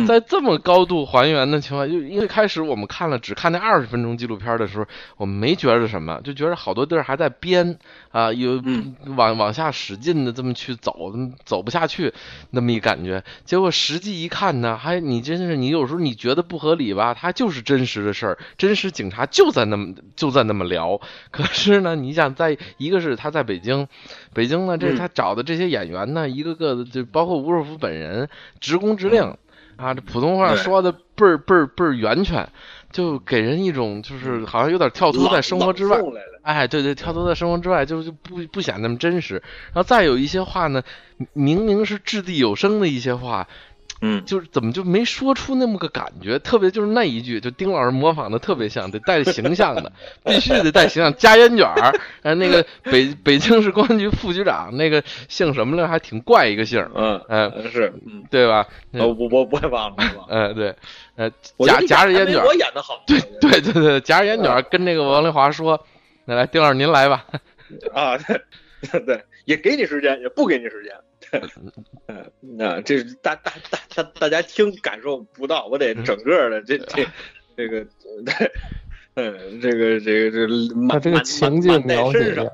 [0.06, 7.78] 在这么高度还原的情况，就因为开始我们看了只看那二十分钟纪录片的时候，我们没觉得什么，就觉得好多地儿还在编
[8.10, 11.12] 啊，有嗯往往下使劲的这么去走，
[11.44, 12.12] 走不下去
[12.50, 13.22] 那么一感觉。
[13.44, 21.00] 结果实际一看呢，还你真是你有时候你觉得不合理吧，它就是真实的事儿，真实警察就在那么就在那么聊。
[21.30, 23.86] 可是呢，你想在一个是他在北京，
[24.34, 29.36] 北京呢，这嗯他找的这些演员呢，一个个的就包括吴若甫本人，职工直令。
[29.80, 32.46] 啊，这普通话说的倍儿倍儿倍儿圆全，
[32.92, 35.98] 就给人一种就是好像有点跳脱在生活之外
[36.42, 39.34] 哎，对对，跳脱在生活之外，就就不不显那么真实。
[39.34, 40.82] 然后再有一些话呢，
[41.32, 43.46] 明明是掷地有声的一些话，
[44.02, 46.38] 嗯，就是怎么就没说出那么个感觉？
[46.38, 49.92] 特别就是那一句，就丁老师模仿的特别像，得带形象的，
[50.24, 51.92] 必须得带形象，加烟卷儿。
[52.22, 58.66] 呃，那个北北京市公安局副局长，那个姓什么来，还挺怪一个姓儿，嗯嗯是，嗯，对吧？
[58.92, 60.34] 我我我不会忘了，不会忘了。
[60.34, 60.74] 呃，对，
[61.16, 61.30] 呃，
[61.66, 63.02] 夹夹着烟卷我，演的好。
[63.06, 65.78] 对对对对，夹着烟卷跟那个王丽华说
[66.24, 67.26] ：“那来，丁老师您来吧。
[67.92, 70.94] 啊，对对，也给你时间，也不给你时间。
[72.06, 77.06] 嗯， 那这是大大大大大家听感受不到，我得整个的这这
[77.56, 77.84] 这个
[78.24, 78.52] 对，
[79.14, 80.46] 嗯，这个这个这
[80.88, 82.50] 他这个情境描写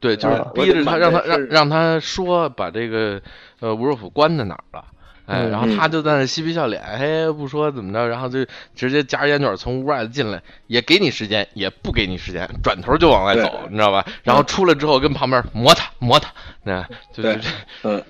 [0.00, 3.20] 对，就是啊逼着他，让他让让他说把这个
[3.60, 4.84] 呃吴若甫关在哪儿了。
[5.30, 14.04] 哎，嗯然后他就在那嬉皮笑脸，嘿，不说怎么着，然后就直接夹着烟卷从屋外进来，也给你时间，也不给你时间，转头就往外走，你知道吧？
[14.24, 16.32] 然后出来之后跟旁边磨他磨他，
[16.64, 17.48] 那就对就
[17.84, 18.04] 嗯，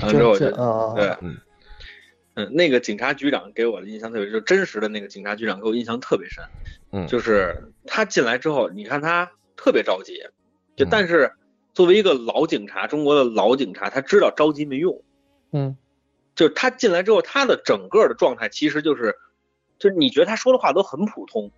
[0.00, 0.50] 完之后就
[0.96, 1.36] 对，嗯。
[2.38, 6.44] 嗯，那个警察局长给我的印象特别，就真实的那个警察局长给我印象特别深。
[6.92, 7.06] 嗯。
[7.06, 10.18] 就是他进来之后，你看他特别着急，
[10.76, 10.88] 就嗯。
[10.90, 11.32] 但是
[11.72, 15.02] 作为一个老警察，中国的老警察，他知道着急没用。
[15.52, 15.78] 嗯
[16.36, 19.16] 就是他进来之后，他的整个的状态其实就是，
[19.78, 21.50] 就是你觉得他说的话都很普通，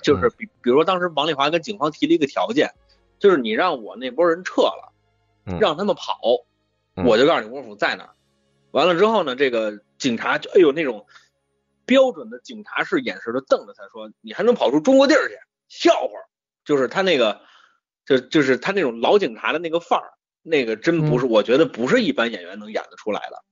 [0.00, 2.72] 就是比比如说当时王丽华跟警方提了一个条件，
[3.18, 4.92] 就是你让我那波人撤了，
[5.44, 6.18] 嗯让他们跑，
[6.96, 8.14] 嗯我就告诉你吴若甫在哪儿。
[8.70, 11.06] 完了之后呢，这个警察就哎呦那种
[11.84, 15.34] 标准的警察式眼神的瞪着他说：“你还能跑出中国地儿去？
[15.68, 16.10] 笑话！”
[16.64, 17.40] 就是他那个，
[18.06, 23.44] 就就是他那种老警察的那个范儿，那个真不是，我觉得不是一般演员能演得出来的。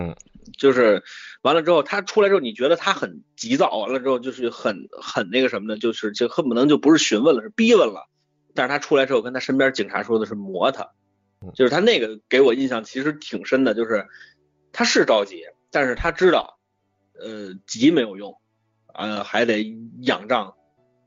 [0.00, 0.16] 嗯，
[0.58, 1.02] 就是
[1.42, 8.08] 完了之后，他出来之后，你觉得他很急躁，完了之后就是很很那个什么的，就是就恨不能就不是询问了，是逼问了。
[8.54, 10.90] 但是他出来之后，跟他身边警察说的是磨他，
[11.54, 14.06] 就是他那个给我印象其实挺深的，就是
[14.72, 16.58] 他是着急，但是他知道，
[17.20, 18.34] 呃，急没有用，
[18.94, 20.54] 呃，还得仰仗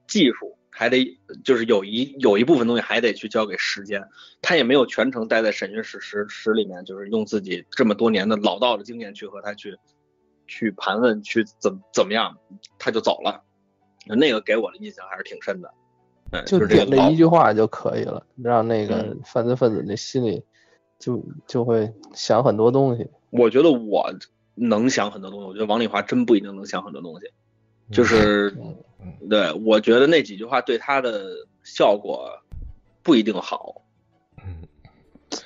[0.08, 4.04] 技术，还得就是有一有一部分东西还得去交给时间。
[4.42, 9.78] 他也没有全程待在审讯室室室里面，就是用自己这么多年的老道的经验去和他去
[10.48, 12.38] 去盘问，去怎怎么样，
[12.80, 13.44] 他就走了。
[14.08, 15.74] 那个给我的印象还是挺深的。
[16.32, 20.44] 嗯，就这一句话就可以了，让那个嗯犯罪分子那心里
[21.00, 23.08] 就就会想很多东西。
[23.30, 24.12] 我觉得我
[24.56, 27.28] 能想很多东西，我觉得王丽华真不一定能想很多东西。
[27.92, 28.76] 就是嗯，
[29.30, 31.32] 对我觉得那几句话对他的
[31.64, 32.30] 效果
[33.02, 33.82] 不一定好。
[34.46, 34.68] 嗯，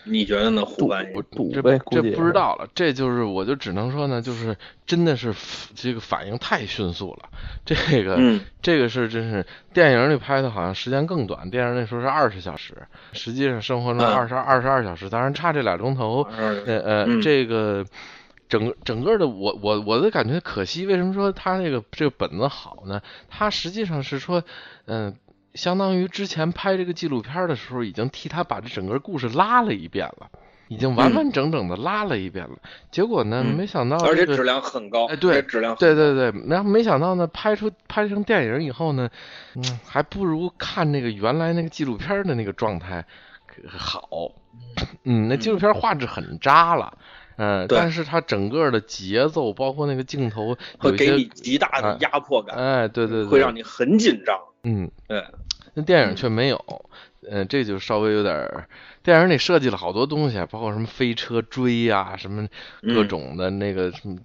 [0.03, 1.13] 你觉得呢，胡赌翻译？
[1.13, 4.55] 这赌呗，这不知道了，这就是我就只能说呢，就是
[4.85, 5.33] 真的是
[5.75, 7.29] 这个反应太迅速了，
[7.65, 8.41] 这个、嗯。
[8.61, 12.75] 这个是真是电影里拍的好像时间更短，电影那时候是二十小时，
[13.13, 14.13] 实际上生活中嗯。
[14.13, 16.21] 二十二十二小时，当然差这俩钟头，
[16.65, 17.21] 呃呃，嗯。
[17.21, 17.85] 这个
[18.49, 23.01] 整个整个的我我我的感觉可惜，为什么说他这个这个本子好呢？
[23.29, 24.43] 他实际上是说，
[24.85, 25.15] 嗯、
[25.53, 30.29] 相当于之前拍这个纪录片的时候，已经替他把这整个故事拉了一遍了，
[30.67, 32.57] 已经完完整整的拉了一遍了。
[32.89, 39.09] 结果呢，嗯没想到、这个而且质量很高，哎对质量很对对对，然后没想到呢，拍出拍成电影以后呢，
[39.55, 43.05] 嗯，还不如看那个原来那个纪录片的那个状态
[43.67, 44.31] 好。
[45.03, 46.99] 嗯，那纪录片画质很渣了，嗯、
[47.37, 54.39] 对但是它整个的节奏，包括那个镜头，会给你极大的哎压迫感，哎，对对对，会让你很紧张。
[54.63, 55.23] 嗯，对，
[55.75, 56.89] 那电影却没有，
[57.29, 58.67] 嗯、这就稍微有点儿。
[59.03, 62.47] 电影里设计了好多东西，啊包括什么飞车追呀、什么
[62.81, 64.17] 各嗯种的那个什么，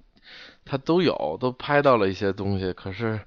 [0.64, 3.20] 它都有，都拍到了一些东西，可是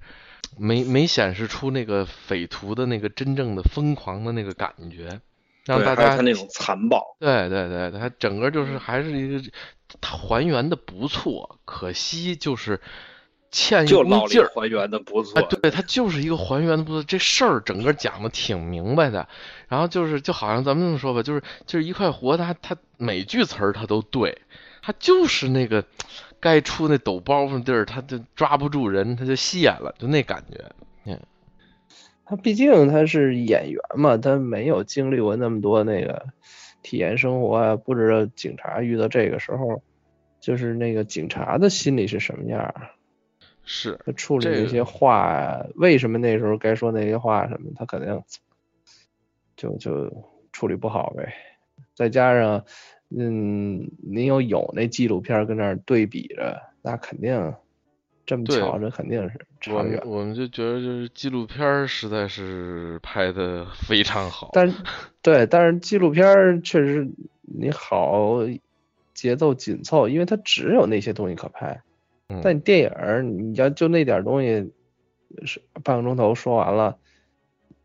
[0.58, 5.22] 没没显示出那个匪徒的那个真正的疯狂的那个感觉，
[5.66, 7.16] 让大家还有他那种残暴。
[7.20, 9.50] 对对对，它整个就是还是一个，它
[10.02, 12.80] 还原的不错，可惜就是
[13.52, 14.52] 欠一就老股劲儿。
[14.54, 19.28] 还原的不错啊，，对，它就是一个还原的不错，这事儿整个讲的挺明白的。
[19.68, 24.42] 然后就是就好像咱们这么说吧，就是就是一块活，它它每句词儿它都对，
[24.82, 25.84] 它就是那个
[26.40, 30.64] 该出那抖包袱的地儿，它就抓不住人，它就泄了，就那感觉。
[31.06, 31.20] 嗯
[32.28, 36.26] 他毕竟他是演员嘛，他没有经历过那么多那个
[36.86, 39.82] 体验生活啊，不知道警察遇到这个时候，
[40.40, 42.92] 就是那个警察的心理是什么样儿，
[43.64, 48.22] 是，他处理那些话呀，为什么那时候该说那些话什么，他肯定
[49.58, 51.34] 就就处理不好呗。
[51.96, 52.66] 再加上，
[53.10, 57.56] 嗯，您又有那纪录片儿跟那儿对比着，那肯定
[58.26, 60.04] 这么对瞧着肯定是我们差远。
[60.06, 64.50] 我们就觉得就是纪录片儿实在是拍的非常好。
[64.54, 64.78] 但是
[65.22, 67.08] 对，但是纪录片儿确实
[67.42, 68.40] 你好
[69.14, 71.82] 节奏紧凑，因为它只有那些东西可拍。
[72.28, 74.72] 嗯但你电影儿你要就那点东西，
[75.46, 76.98] 是半个钟头说完了，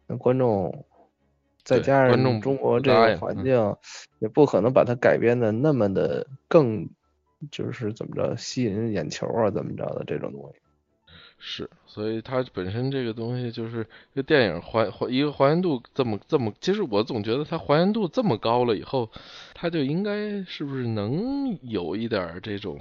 [0.07, 0.87] 那观众
[1.63, 3.77] 再对加观众上中国这个环嗯境，
[4.19, 6.89] 也不可能把它改编的那么的更
[7.51, 10.61] 就是怎么着吸引眼球啊，怎么着的这种东西。
[11.43, 19.11] 是，所以它本身这个东西就是这电影还还一个还原度这么这么，其实我总觉得它还原度这么高了以后，
[19.55, 22.79] 它就应该是不是能有一点这种，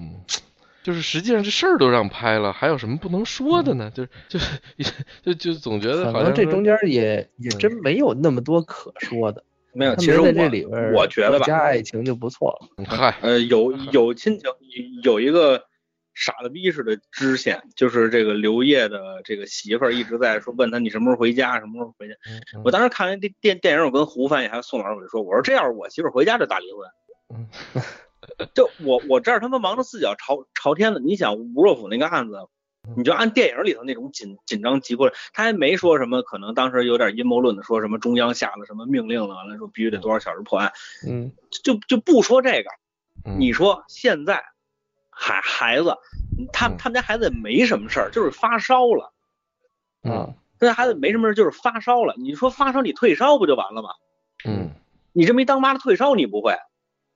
[0.84, 3.90] 就是实际上这事儿都让拍了，还有什么不能说的呢？
[3.96, 4.60] 就是就是
[5.24, 9.46] 就就总觉得可好像这中间也也嗯真没有那么多可说的。
[9.80, 12.86] 没有，其实我这里边我觉得吧，加爱情就不错了。
[12.86, 14.52] 嗨，呃，有有亲情，
[15.04, 15.64] 有一个
[16.14, 22.14] 傻子逼似的支线，就是这个刘烨的这个媳妇儿一直在说问他你什么时候回家，什么时候回家。
[22.30, 26.86] 嗯嗯我当时看完这电电影，我跟胡翻译还有宋老师我就说，我说这要是我媳妇儿回家就大离婚。
[27.40, 27.48] 嗯
[28.54, 32.36] 就我我这儿他妈忙着四脚朝朝天的，你想吴若甫那个案子，
[32.98, 40.72] 你就按电影里头那种紧紧张急迫，他还没说什么，可能当时有点阴谋论的，说什么中央下了什么命令了，完了说必须得多少小时破案，
[41.08, 41.32] 嗯，
[41.64, 42.70] 就就不说这个。
[43.26, 44.42] 嗯你说现在
[45.10, 45.96] 孩孩子，
[46.54, 49.14] 他嗯他们家孩子也没什么事儿，就是发烧了。
[50.04, 52.16] 嗯啊，他家孩子没什么事儿，就是发烧了。
[52.18, 53.90] 你说发烧你退烧不就完了吗？
[54.46, 54.72] 嗯
[55.12, 56.56] 你这没当妈的退烧你不会，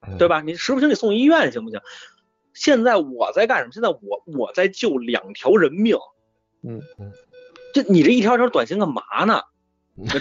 [0.05, 0.41] 嗯对吧？
[0.41, 1.80] 你时不行你送医院行不行？
[2.54, 3.72] 现在我在干什么？
[3.72, 5.95] 现在我我在救两条人命。
[6.62, 7.12] 嗯嗯，
[7.74, 9.41] 这你这一条条短信干嘛呢？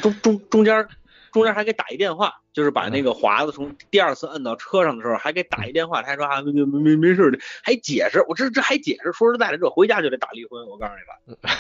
[0.00, 0.86] 中中中间
[1.32, 8.24] 中间还给打一电话，就是把那个华子从第二次摁到车上的时候，还给打一电话，他还说啊没没没没事的，还解释。
[8.28, 10.66] 我这这还解释，说实在的，这回家就得打离婚。
[10.66, 11.50] 我告诉你吧。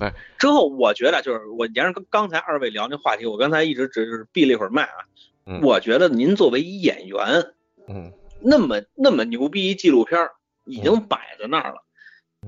[0.00, 5.04] 哎 之后我觉得就是我沿着刚刚才二位聊那话题，我刚才一直只是闭了一会儿麦啊。
[5.46, 7.18] 嗯我觉得您作为一演员，
[7.88, 8.12] 嗯
[8.44, 10.32] 那么那么牛逼一纪录片儿
[10.66, 11.84] 已经摆在那儿了。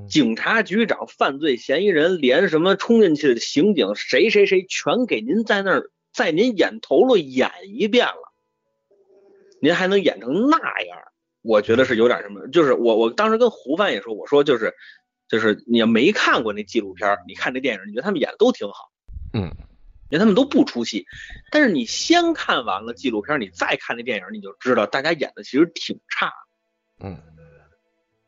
[0.09, 8.33] 警察局长、犯罪嫌疑人，连什么冲进去的刑警，谁谁谁，全给您在那儿，在您眼头了演一遍了。
[9.63, 10.99] 您还能演成那样？
[11.41, 12.47] 我觉得是有点什么。
[12.49, 14.75] 就是我我当时跟胡范也说，我说就是
[15.29, 18.91] 就是你要没看过那纪录片儿，你看这电影，你觉得他们演的都挺好，
[19.33, 19.51] 嗯，
[20.11, 21.07] 因为他们都不出戏。
[21.51, 26.33] 但是你先看完了纪录片，你再看那电影，你就知道大家演的其实挺差。
[27.01, 27.19] 嗯，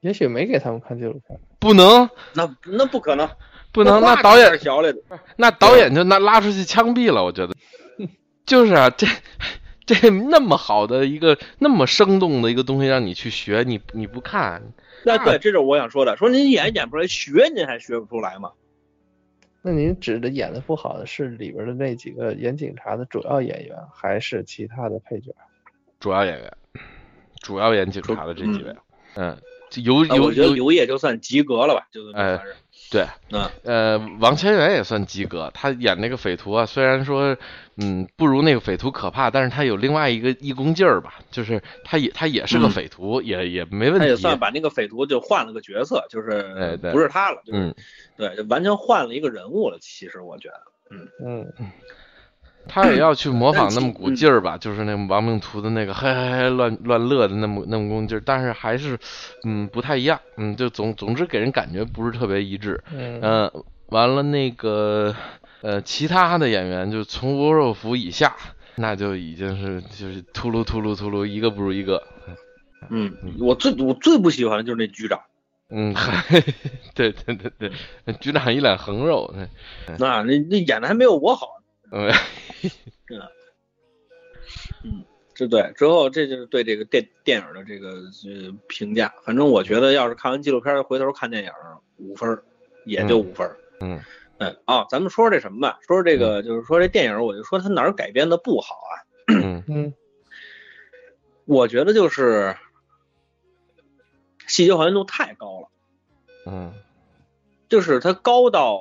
[0.00, 1.38] 也许没给他们看纪录片。
[1.58, 3.28] 不能那那不可能，
[3.72, 4.98] 不能，那那导演学来的。
[5.36, 7.54] 那导演就那拉出去枪毙了，我觉得。
[8.46, 9.06] 就是啊，这
[9.84, 14.72] 这那么好的一个那么生动的一个东西让你去学，你你不看，
[15.04, 16.16] 那对，这就是我想说的。
[16.16, 18.52] 说您演演不出来，学您还学不出来吗？
[19.68, 25.30] 那您指的演的不好的是里边的那几个演警察的主要演员，还是其他的配角？
[26.00, 26.50] 主要演员，
[27.42, 28.74] 主要演警察的这几位，
[29.14, 29.36] 嗯，
[29.84, 32.00] 有啊有有我觉得刘烨就算及格了吧，就。
[32.90, 37.36] 对，嗯，呃，王千源也算及格，他演那个匪徒啊，虽然说，
[37.76, 43.98] 嗯，不如那个匪徒可怕，但是他有另外一个义工劲儿吧，就是他也他也是个嗯匪徒，也也没问题。
[43.98, 47.74] 他也算把那个匪徒就换了个角色，就哎是对不是他了，就是嗯，
[48.16, 49.78] 对，就完全换了一个人物了。
[49.80, 51.70] 其实我觉得，嗯嗯，
[52.66, 58.98] 他也要去模仿那么股嗯劲儿吧，就是那亡命徒的那个嘿嘿嘿乱乱乐的那么那么股劲儿，但是还是，
[59.44, 62.82] 嗯，不太一样，嗯，就总总之给人感觉不是特别一致。
[62.92, 63.52] 嗯嗯，
[63.88, 65.14] 完了那个
[65.62, 68.36] 呃，其他的演员就从吴若甫以下，
[68.74, 72.02] 那就已经是就是秃噜秃噜秃噜，一个不如一个。
[72.90, 75.20] 嗯，我最我最不喜欢的就是那局长，
[75.70, 76.22] 嗯，还，
[76.94, 79.48] 对对对对，局长一脸横肉，嗯
[79.98, 81.57] 那那那演的还没有我好。
[81.90, 82.10] 嗯
[85.34, 89.14] 这对之后，这就是对这个电电影的这个呃评价。
[89.24, 91.50] 反正我觉得，要是看完纪录片回头看电影，
[91.96, 92.42] 五分儿
[92.84, 93.56] 也就五分儿。
[93.80, 94.00] 嗯
[94.38, 98.92] 嗯哦，咱们说说这什么吧，说说这个，就是说这电影，我就说它哪儿改编的不好啊？
[99.32, 99.94] 嗯嗯
[101.46, 102.56] 我觉得就是
[104.48, 105.68] 细节还原度太高了，
[106.46, 106.74] 嗯
[107.68, 108.80] 就是它高到，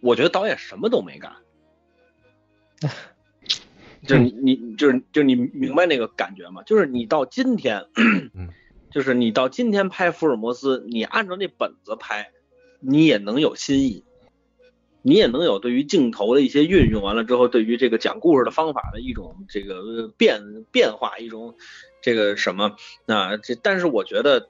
[0.00, 1.32] 我觉得导演什么都没干。
[4.06, 6.62] 就是你你就是就你明白那个感觉吗？
[6.64, 7.86] 就是你到今天，
[8.34, 8.50] 嗯。
[8.90, 12.30] 就是你到今天拍福尔摩斯，你按照那本子拍，
[12.80, 14.02] 你也能有新意，
[15.02, 21.54] 你也能有对于镜头的一些运用，完了之后对于这个讲故事的方法的一种这个呃变变化，一种
[22.00, 24.48] 这个什么啊这，但是我觉得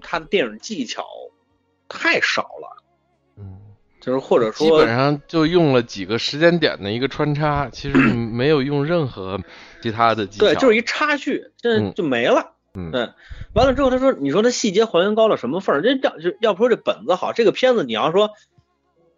[0.00, 1.04] 他的电影技巧
[1.88, 2.85] 太少了，嗯，
[4.06, 9.40] 就是或者说基本上就用了几个时间点的一个穿插，其实 没有用任何
[9.82, 10.46] 其他的技巧。
[10.46, 12.52] 对，就是一插叙，这嗯就没了。
[12.72, 13.10] 嗯对，
[13.52, 15.82] 完了之后他说，你说他细节还原高到什么份儿？
[15.82, 18.30] 这要就要不说这本子好，这个片子你要说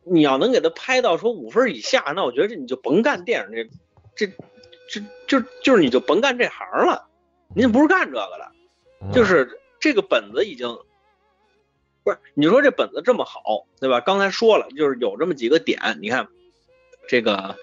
[0.04, 3.68] 你要能给他拍到说五分以下，那我觉得这你就甭干电影
[4.16, 4.32] 这这
[4.88, 7.08] 这就就是你就甭干这行了，
[7.54, 8.52] 您不是干这个的。
[9.02, 10.66] 嗯就是这个本子已经
[12.04, 14.00] 不是你说这本子这么好，对吧？
[14.00, 16.28] 刚才说了，就是有这么几个点，你看
[17.08, 17.56] 这个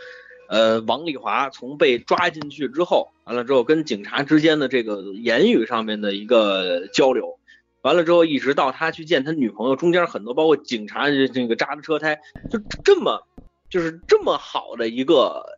[0.47, 7.39] 呃，王丽华从被抓进去之后，完了之后跟警察之间的这个言语上面的一个交流，
[7.81, 12.19] 完了之后一直到他去见他女朋友，中间很多包括警察这这个扎的车胎，
[12.51, 13.25] 就这么
[13.69, 15.57] 就是这么好的一个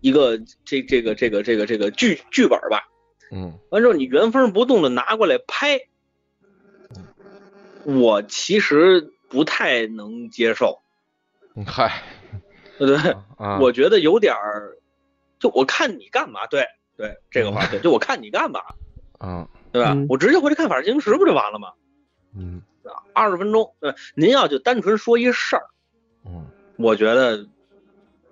[0.00, 2.88] 一个这这个这个这个这个剧剧本吧。
[3.34, 5.80] 嗯完之后你原封不动的拿过来拍，
[7.84, 10.80] 我其实不太能接受，
[11.56, 12.02] 嗯嗨
[12.78, 13.12] 对对？
[13.36, 14.76] 啊，我觉得有点儿，
[15.38, 16.46] 就我看你干嘛？
[16.46, 16.64] 对
[16.96, 18.60] 对，这个话对，就我看你干嘛，
[19.20, 19.92] 嗯对吧？
[19.94, 21.68] 嗯我直接回去看《法制进行时》不就完了吗？
[22.36, 22.62] 嗯
[23.14, 25.64] 二十分钟，对，您要就单纯说一事儿，
[26.26, 27.46] 嗯我觉得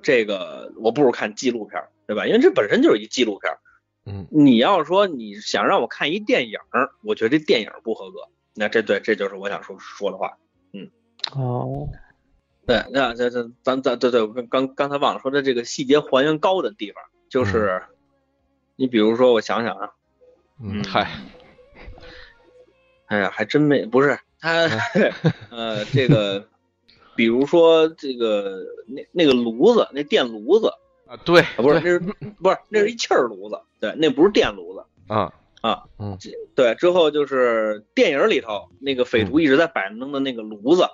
[0.03, 2.26] 这个我不如看纪录片儿，对吧？
[2.26, 3.59] 因为这本身就是一纪录片儿。
[4.07, 8.18] 嗯你要说你想让我看一电影儿，我觉得这电影儿不合格。
[8.55, 10.36] 那这对，这就是我想说说的话。
[10.72, 10.90] 嗯
[11.34, 11.88] 哦，
[12.66, 17.82] 对，那这这咱咱对对，我刚刚刚才忘了说的这个细节还原高的地方，就是
[18.76, 19.90] 你比如说，我想想啊，
[20.62, 21.11] 嗯嗨
[23.07, 24.68] 哎呀，还真没不是他，
[25.51, 26.46] 呃，这个，
[27.16, 30.72] 比如说这个那那个炉子，那电炉子
[31.07, 34.84] 啊对啊，不是，那是不是那是一气儿炉子，对，那不是电炉子。
[35.12, 36.18] 啊啊，嗯。
[36.54, 40.84] 对，之后就是电影里头那个匪徒一直在摆弄的那个炉子，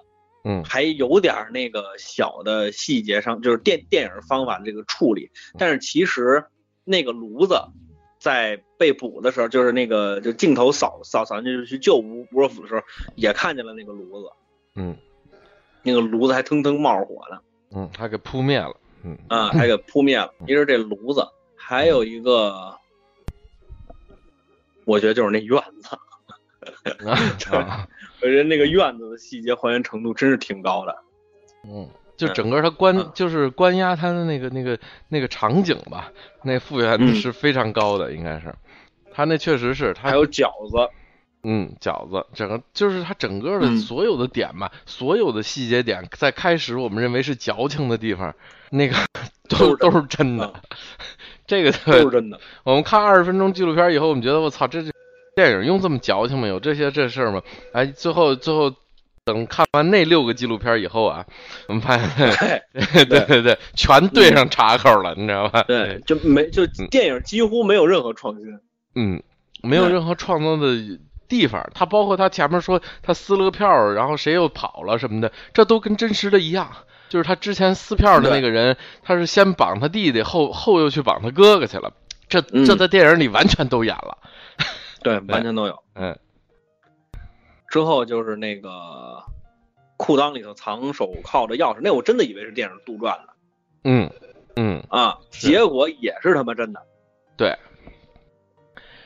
[0.45, 0.63] 嗯。
[0.65, 6.45] 还有点那个小的细节上，就是电电影方法的这个处理，但是其实
[6.85, 7.61] 那个炉子
[8.19, 12.81] 在被捕的时候，就是那个就镜头扫扫扫进去去救吴吴若甫的时候，
[13.15, 14.29] 也看见了那个炉子，
[14.75, 14.97] 嗯。
[15.83, 17.39] 那个炉子还腾腾冒着火呢，
[17.71, 19.17] 嗯，他给扑灭了，嗯。
[19.29, 20.35] 啊，还给扑灭了。
[20.45, 22.77] 一是这炉子，还有一个，
[24.87, 25.99] 我觉得就是那院子，
[27.07, 27.87] 啊，
[28.23, 30.97] 我觉得那个院子的细节还原程度真是挺高的。
[31.65, 34.79] 嗯，就整个他关嗯就是关押他的那个那个
[35.09, 36.13] 那个场景吧，
[36.45, 38.55] 那复原嗯是非常高的，应该是。
[39.13, 40.89] 他那确实是他还有饺子，
[41.43, 48.35] 嗯，饺子，整个就是他整个的嗯所有的点吧，所有的细节点，在开始我们认为是矫情的地方，
[48.71, 48.97] 那个
[49.49, 50.63] 都都是真的啊。
[51.47, 52.39] 这个都是真的。
[52.65, 54.91] 我们看二十分钟纪录片以后，我们觉得我操，这这
[55.35, 56.49] 电影用这么矫情吗？
[56.49, 57.43] 有这些这事儿吗？
[57.73, 58.73] 哎，最后最后
[59.25, 61.25] 等看完那六个纪录片以后啊，
[61.69, 65.63] 我们发现，对对对对，全对上茬口了，你知道吧？
[65.65, 68.47] 对，就没就电影几乎没有任何创新。
[68.95, 69.23] 嗯，
[69.63, 71.69] 没有任何创造的地方。
[71.75, 76.71] 他包括他前面说他撕了个票，然后谁又跑了什么的，这都跟真实的一样。
[77.09, 81.93] 就是他之前撕票的那个人，他是先绑他弟弟，后后又去绑他哥哥去了。
[82.29, 84.19] 这嗯这在电影里完全都演了。
[85.03, 85.83] 对，完全都有。
[85.95, 86.19] 嗯
[87.69, 89.23] 之后就是那个
[89.97, 93.29] 裤裆里头藏手铐的钥匙，那我真的以为是电影杜撰的
[93.85, 94.11] 嗯
[94.55, 96.81] 嗯，啊，结果也是他妈真的
[97.37, 97.57] 对，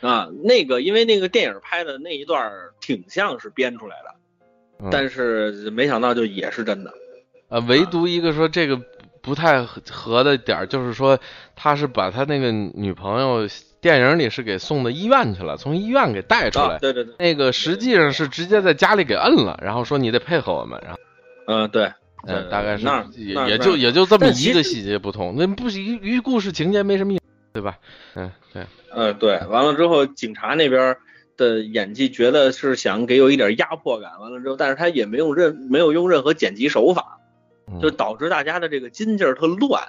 [0.01, 0.29] 啊。
[0.45, 4.15] 那个因为那个电影拍的那一段儿挺像是编出来的，
[4.85, 6.93] 嗯但是没想到就也是真的。
[7.51, 8.81] 呃，唯独一个说这个
[9.21, 11.19] 不太合合的点儿，就是说
[11.55, 13.47] 他是把他那个女朋友
[13.81, 16.77] 电影里是给送到医院去了，从医院给带出来。
[16.77, 20.99] 啊，对对对，那个实际上是直接在家里给摁了，然后说你得配合我们，然后
[21.47, 21.85] 嗯对，
[22.27, 27.21] 嗯，呃大概是那也也就也就这么一个细节不同，那不是一与故事情节没什么影，
[27.53, 27.79] 对吧？
[28.15, 30.97] 嗯，对，呃对，完了之后警察那边
[31.37, 37.17] 的演技觉得是想给有一点压迫感，完了之后，但是他也没用任没有用任何剪辑手法。
[37.71, 39.89] 嗯就导致大家的这个筋劲儿特乱。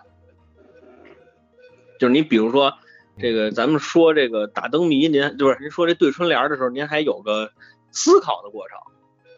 [2.00, 2.74] 就是你比如说
[3.20, 7.52] 这个，咱们说这个打灯谜，您就是您说这对春联的时候，您还有个
[7.92, 8.78] 思考的过程。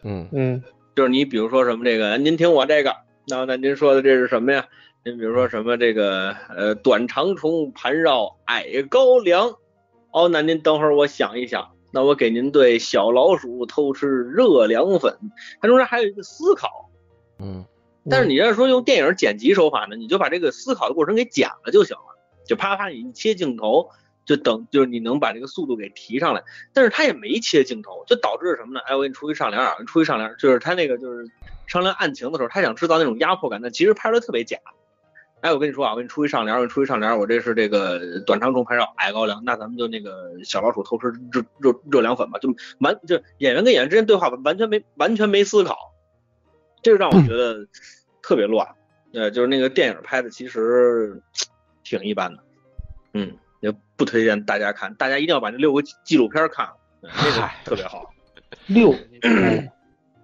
[0.04, 0.62] 嗯嗯
[0.94, 2.94] 就是你比如说什么这个，您听我这个，
[3.26, 4.66] 那那您说的这是什么呀？
[5.04, 9.54] 您比如说什么这个呃短长虫盘绕矮高粱，
[10.12, 15.14] 哦，那您等会儿我想一想，那我给您对小老鼠偷吃热凉粉，
[15.60, 16.90] 它中间还有一个思考。
[17.38, 17.66] 嗯
[18.10, 23.90] 但是你要是说用电影剪辑手法呢，你就把这个思考的过程给剪了就行了，就啪啪你一切镜头，
[24.24, 26.42] 就等就是你能把这个速度给提上来。
[26.72, 28.80] 但是他也没切镜头，就导致什么呢？
[28.86, 31.26] 哎，我给你出一上联啊，出一上联，就是他那个就是
[31.66, 34.58] 商量案情的时候，他想制造那种压迫感，但其实拍的特别假。
[35.40, 45.93] 哎，我跟你说啊，我给你出一上联，我给你出一上联，我这是这个短长虫拍照矮高粱，那咱们就那个小老鼠偷吃热热热凉粉吧，就完就演员跟演员之间对话完全没完全没思考，
[46.84, 47.66] 这个让我觉得
[48.22, 48.64] 特别乱。
[49.12, 51.20] 呃，就是那个电影拍的其实
[51.82, 52.42] 挺一般的，
[53.14, 58.10] 嗯，也不推荐大家看，大家一定要把这六个纪纪录片看了，嗯那个特别好。
[58.66, 58.94] 六，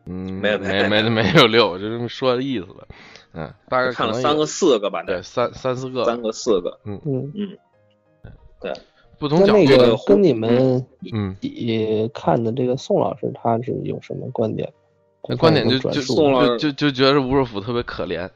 [0.07, 2.87] 嗯，没有没没没没有六，就这么说的意思吧。
[3.33, 7.59] 嗯，大概看了三个四个吧，对三三四个三个四个，嗯嗯嗯，
[8.61, 8.73] 对，
[9.19, 14.73] 不同角度的个跟你们嗯一起看的这个宋老师，他是有什么观点？
[15.31, 18.29] 那观点就就就就就觉得吴若甫特别可怜，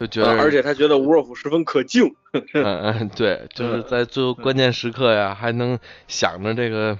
[0.00, 2.14] 就觉得呃而且他觉得吴若甫十分可敬。
[2.32, 5.78] 嗯嗯，对，就是在最后关键时刻呀，还能
[6.08, 6.98] 想着这个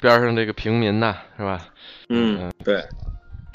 [0.00, 1.66] 边上这个平民呐，是吧？
[2.08, 2.84] 嗯，对，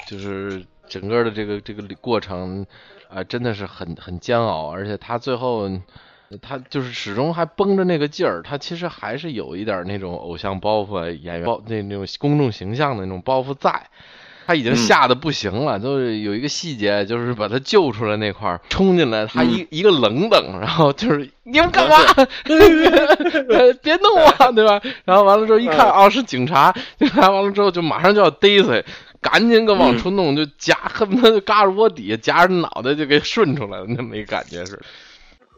[0.06, 2.66] 就是整个的这个这个过程
[3.08, 5.70] 啊、真的是很很煎熬，而且他最后
[6.42, 13.88] 他就是始终还绷着那个劲儿，他其实还是有一点那种偶像包袱啊、演员包那那种公众形象的那种包袱在。
[14.46, 21.96] 他已经嗯吓得不行了，就是有一个细节，就是把他救出来那块儿，冲进来，他嗯一、一个冷等，然后就是你们干嘛？
[23.50, 24.80] 呃别弄我，对吧？
[25.04, 28.82] 然后完了之后一看，嗯哦是警察，警察完了之后就马上就要逮他，
[29.20, 34.80] 赶紧给往嗯出弄，就夹，恨不得就嘎着窝底下夹着脑袋就给顺出来了，那么一感觉是，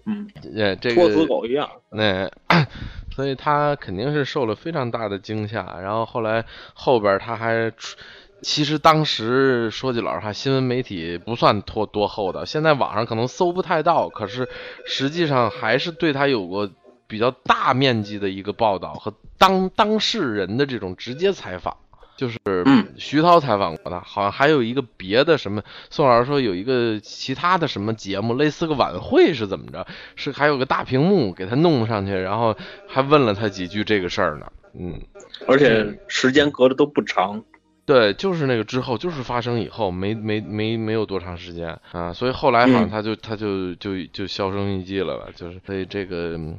[0.07, 1.69] 嗯，呃，这托死个狗一样。
[1.91, 2.31] 那，
[3.15, 6.45] 所以他肯定是受了非常大的惊吓，然后后来
[6.75, 7.97] 后边他还出。
[8.45, 14.49] 其实当时说句老实话，新闻媒体不算多多厚道，现在网上可能搜不太到，可是
[14.87, 16.71] 实际上还是对他有过
[17.09, 21.77] 比较大面积的一个报道和当当事人的这种直接采访。
[22.17, 29.85] 就是嗯徐涛采访过他，好像还有一个别的什么，宋老师说有一个其他的什么节目，类似个晚会是怎么着？
[30.15, 32.57] 是还有个大屏幕给他弄上去，然后
[32.87, 34.47] 还问了他几句这个事儿呢。
[34.79, 35.01] 嗯，
[35.49, 37.43] 而且时间隔的都不长。
[37.87, 46.59] 对，就是那个之后，就是发生以后，没没没没有多长时间啊，所以后来好像嗯他就、他就就就销声匿迹了吧，就是所以这个，嗯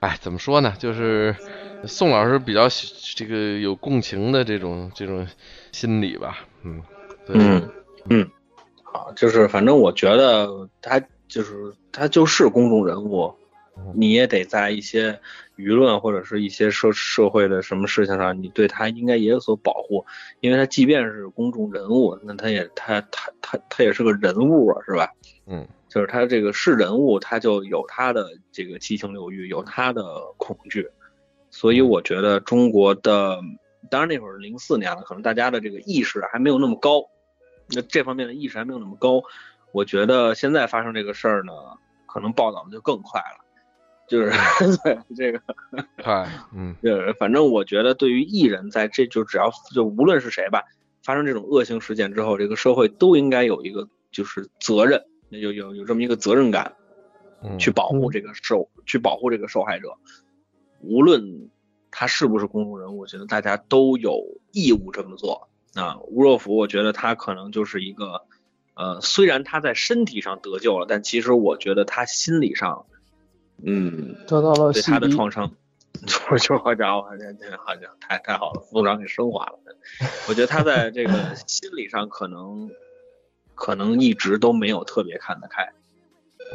[0.00, 0.74] 哎，怎么说呢？
[0.78, 1.34] 就是
[1.84, 5.26] 宋老师比较喜这个有共情的这种这种
[5.70, 6.82] 心理吧，嗯，
[7.24, 7.68] 对，嗯
[8.10, 8.30] 嗯，
[8.82, 13.32] 好，就是反正我觉得他就是他就是公众人物，
[13.94, 15.20] 你也得在一些
[15.56, 20.04] 舆论或者是一些社社会的什么事情上，你对他应该也有所保护，
[20.40, 25.10] 因为他即便是公众人物，那他也他他他他也是个人物啊，是吧？
[25.46, 30.02] 嗯就是他这个是人物，他就有他的这个七情六欲，有他的
[30.38, 30.88] 恐惧，
[31.50, 33.38] 所以我觉得中国的，
[33.90, 37.04] 当然那会儿零四年了，可能大家的这个意识还没有那么高，
[37.68, 39.22] 那这方面的意识还没有那么高。
[39.70, 41.52] 我觉得现在发生这个事儿呢，
[42.06, 43.43] 可能报道的就更快了，
[44.08, 44.30] 就是
[44.84, 45.40] 对这个，
[46.02, 46.76] 快，嗯。
[46.82, 50.64] 呃，反正我觉得对于艺人，在这就只要就无论是谁吧，
[51.02, 56.74] 发生这种恶性事件之后，这个社会都应该有一个就是责任，有有有这么一个责任感，
[57.42, 59.96] 嗯，去保护这个受，去保护这个受害者，
[60.80, 61.50] 无论
[61.90, 65.48] 他是不是公众人物，我觉得大家都有义务这么做。
[65.74, 68.22] 啊，吴若甫，我觉得他可能就是一个，
[68.74, 72.86] 呃，虽然他在身体上得救了，但其实我觉得他心理上，
[73.66, 75.50] 嗯，得到了对他的创伤，
[76.06, 79.58] 就就好家伙，这这好家伙，太太好了，副组长给升华了。
[80.28, 81.12] 我觉得他在这个
[81.46, 82.70] 心理上可能，
[83.54, 85.72] 可能一直都没有特别看得开。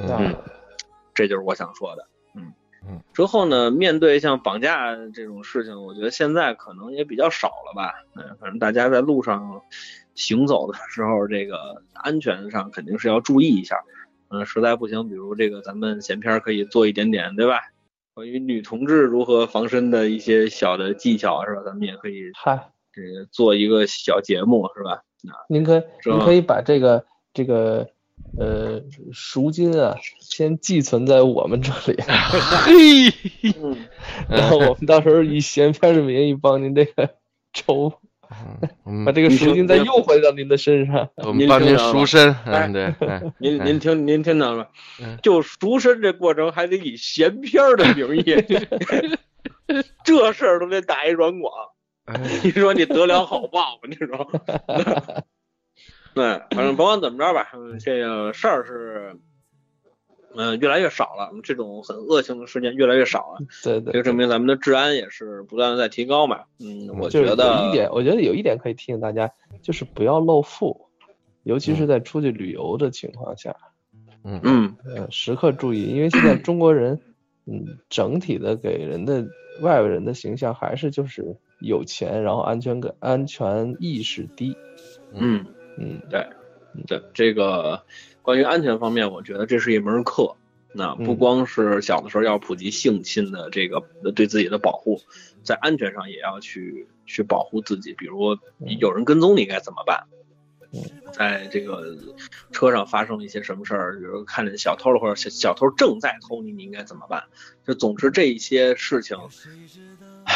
[0.02, 0.36] 嗯
[1.14, 2.08] 这就是我想说的。
[2.36, 2.54] 嗯
[2.88, 7.94] 嗯，之后呢，面对像绑架这种事情，我觉得现在可能也比较少了吧。
[8.16, 9.62] 嗯，反正大家在路上
[10.16, 13.84] 行走的时候，这个安全上肯定是要注意一下。
[14.30, 17.62] 嗯，实在不行，比如这个咱们闲篇儿可以做一点点，对吧？
[18.14, 21.62] 关于女同志如何防身的一些小的技巧，是吧？
[21.66, 25.04] 咱们也可以嗨，这个做一个小节目，是吧？
[25.48, 27.90] 您可以您可以把这个这个
[28.38, 28.82] 呃
[29.12, 33.76] 赎金啊，先寄存在我们这里， 嘿，嗯，
[34.30, 37.16] 然后我们到时候以闲篇的名义帮您这个
[37.54, 37.94] 筹，
[38.86, 41.10] 嗯把这个赎金再又回到您的身上。
[41.18, 42.36] 我们帮您赎身，
[42.72, 44.68] 对，哎您您听您听到了吗
[45.02, 45.18] 嗯？
[45.24, 48.36] 就赎身这过程还得以闲篇儿的名义，
[50.04, 51.52] 这事儿都得打一软广。
[52.06, 53.90] 哎你说你得了好报吗？
[53.90, 54.32] 你说？
[56.16, 59.16] 对，反正甭管怎么着吧，嗯这个事儿是，
[60.36, 66.42] 嗯、越来越少了，这种很恶性的事件越来越少了，对对，这个证明咱们的治安也是不断的在提高嘛。
[66.60, 69.32] 嗯，我就是觉得有一点，我觉得有一点可以提醒大家，
[69.62, 70.88] 就是不要露富，
[71.44, 73.56] 尤其是在出去旅游的情况下，
[74.24, 77.00] 嗯呃，时刻注意，因为现在中国人，
[77.46, 79.26] 嗯，整体的给人的
[79.62, 84.56] 外围人的形象还是就是有钱，然后安全感、安全意识低，
[85.14, 85.46] 嗯。
[85.82, 86.28] 嗯，对，
[86.88, 87.82] 对，这个
[88.30, 90.36] 关于安全方面，我觉得这是一门课。
[90.72, 93.84] 那不嗯光是小的时候要普及性侵的这个
[94.16, 95.02] 对自己的保护，
[95.42, 97.96] 在安全上也要去去保护自己。
[97.96, 98.38] 比如
[98.80, 100.04] 有人跟踪你该怎么办？
[100.72, 100.80] 嗯
[101.12, 101.98] 在这个
[102.52, 107.24] 车上发生了一些什么事儿，比如看见小偷了或者小小偷正在偷你，你应该怎么办？
[107.66, 109.18] 就总之这一些事情，
[110.26, 110.36] 唉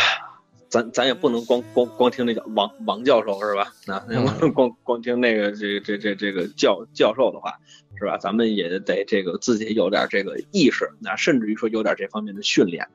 [0.73, 3.71] 咱咱也不能光光光听那叫王王教授是吧？
[3.85, 7.59] 那那光光听那个这这这这个教教授的话
[7.99, 8.17] 是吧？
[8.17, 12.87] 咱们也得这个自己有点这个意识，那甚至于说有点这方面的训练。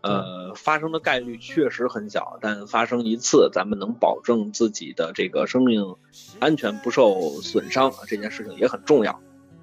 [0.00, 5.94] 呃，发生的概率确实很小，但发生一次，咱们能保证自己的这个生命
[6.40, 9.20] 安全不受损伤，这件事情也很重要。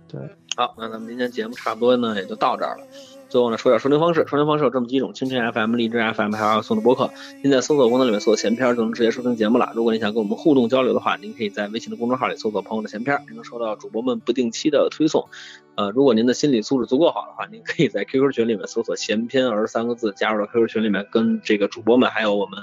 [0.08, 0.22] 对，
[0.56, 2.88] 好，那咱们今天节目差不多呢，也就到这儿了。
[3.30, 7.10] 最后呢，说点收听方式，收听方式有这么几种：蜻蜓 FM、荔枝 FM，还有送的播客。
[7.44, 9.72] 您在搜索功能里面搜索“闲篇”就能直接收听节目了。
[9.76, 15.28] 如果您想跟我们互动交流的话，您可以在微信的公众号里搜索“朋友的闲篇”，您能收到主播们不定期的推送。
[15.76, 22.60] 呃，如果您的心理素质足够好的话，您可以在 QQ 群里面搜索“闲篇儿”三个字，加入到 QQ 群里面，跟这个主播们还有我们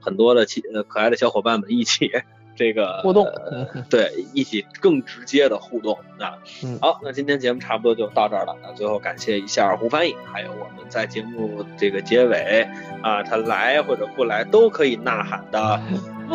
[0.00, 2.10] 很多的其呃可爱的小伙伴们一起
[2.56, 6.34] 这个互动呃 对，一起更直接的互动啊。
[6.64, 8.56] 嗯好，那今天节目差不多就到这儿了。
[8.62, 12.66] 那最后感谢一下胡翻译，还有我们在节目这个结尾
[13.02, 15.80] 啊，他来或者不来都可以呐喊的
[16.28, 16.34] 副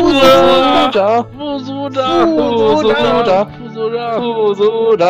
[0.00, 5.08] 组组长，长，副组长，副组长，副组长，副组长，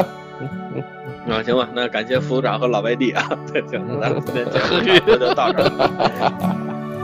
[1.29, 4.59] 啊，行吧，那感谢副组长和老外地啊， 对，行，那咱们今天节
[5.07, 5.91] 目就到这儿了。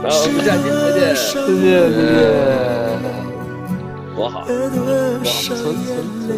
[0.03, 1.15] 然后我们下期再见。
[1.15, 1.63] 再见，
[1.93, 1.95] 再
[3.29, 3.32] 见。
[4.15, 5.87] 多好，多少眼
[6.27, 6.31] 泪。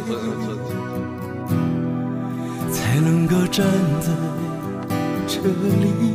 [2.72, 3.66] 才能够站
[4.02, 4.08] 在
[5.28, 6.14] 这里？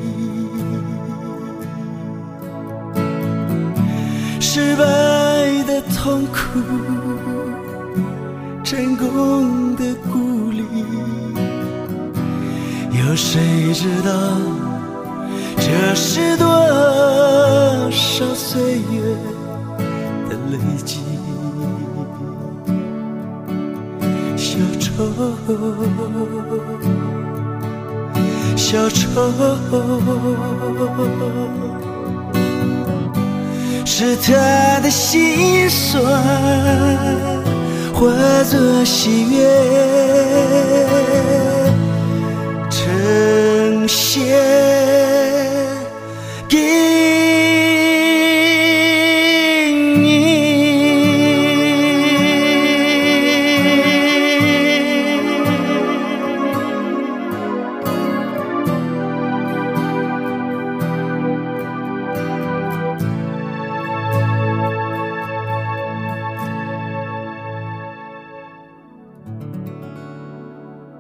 [4.41, 4.83] 失败
[5.65, 6.59] 的痛苦，
[8.65, 10.65] 成功的鼓励，
[12.91, 14.11] 有谁知道
[15.57, 16.47] 这是多
[17.91, 19.01] 少岁月
[20.29, 21.10] 的累积？
[25.01, 25.07] 愁
[28.55, 28.99] 小愁
[33.87, 36.05] 是他的心酸
[37.95, 39.39] 化作喜悦
[42.69, 45.20] 呈现。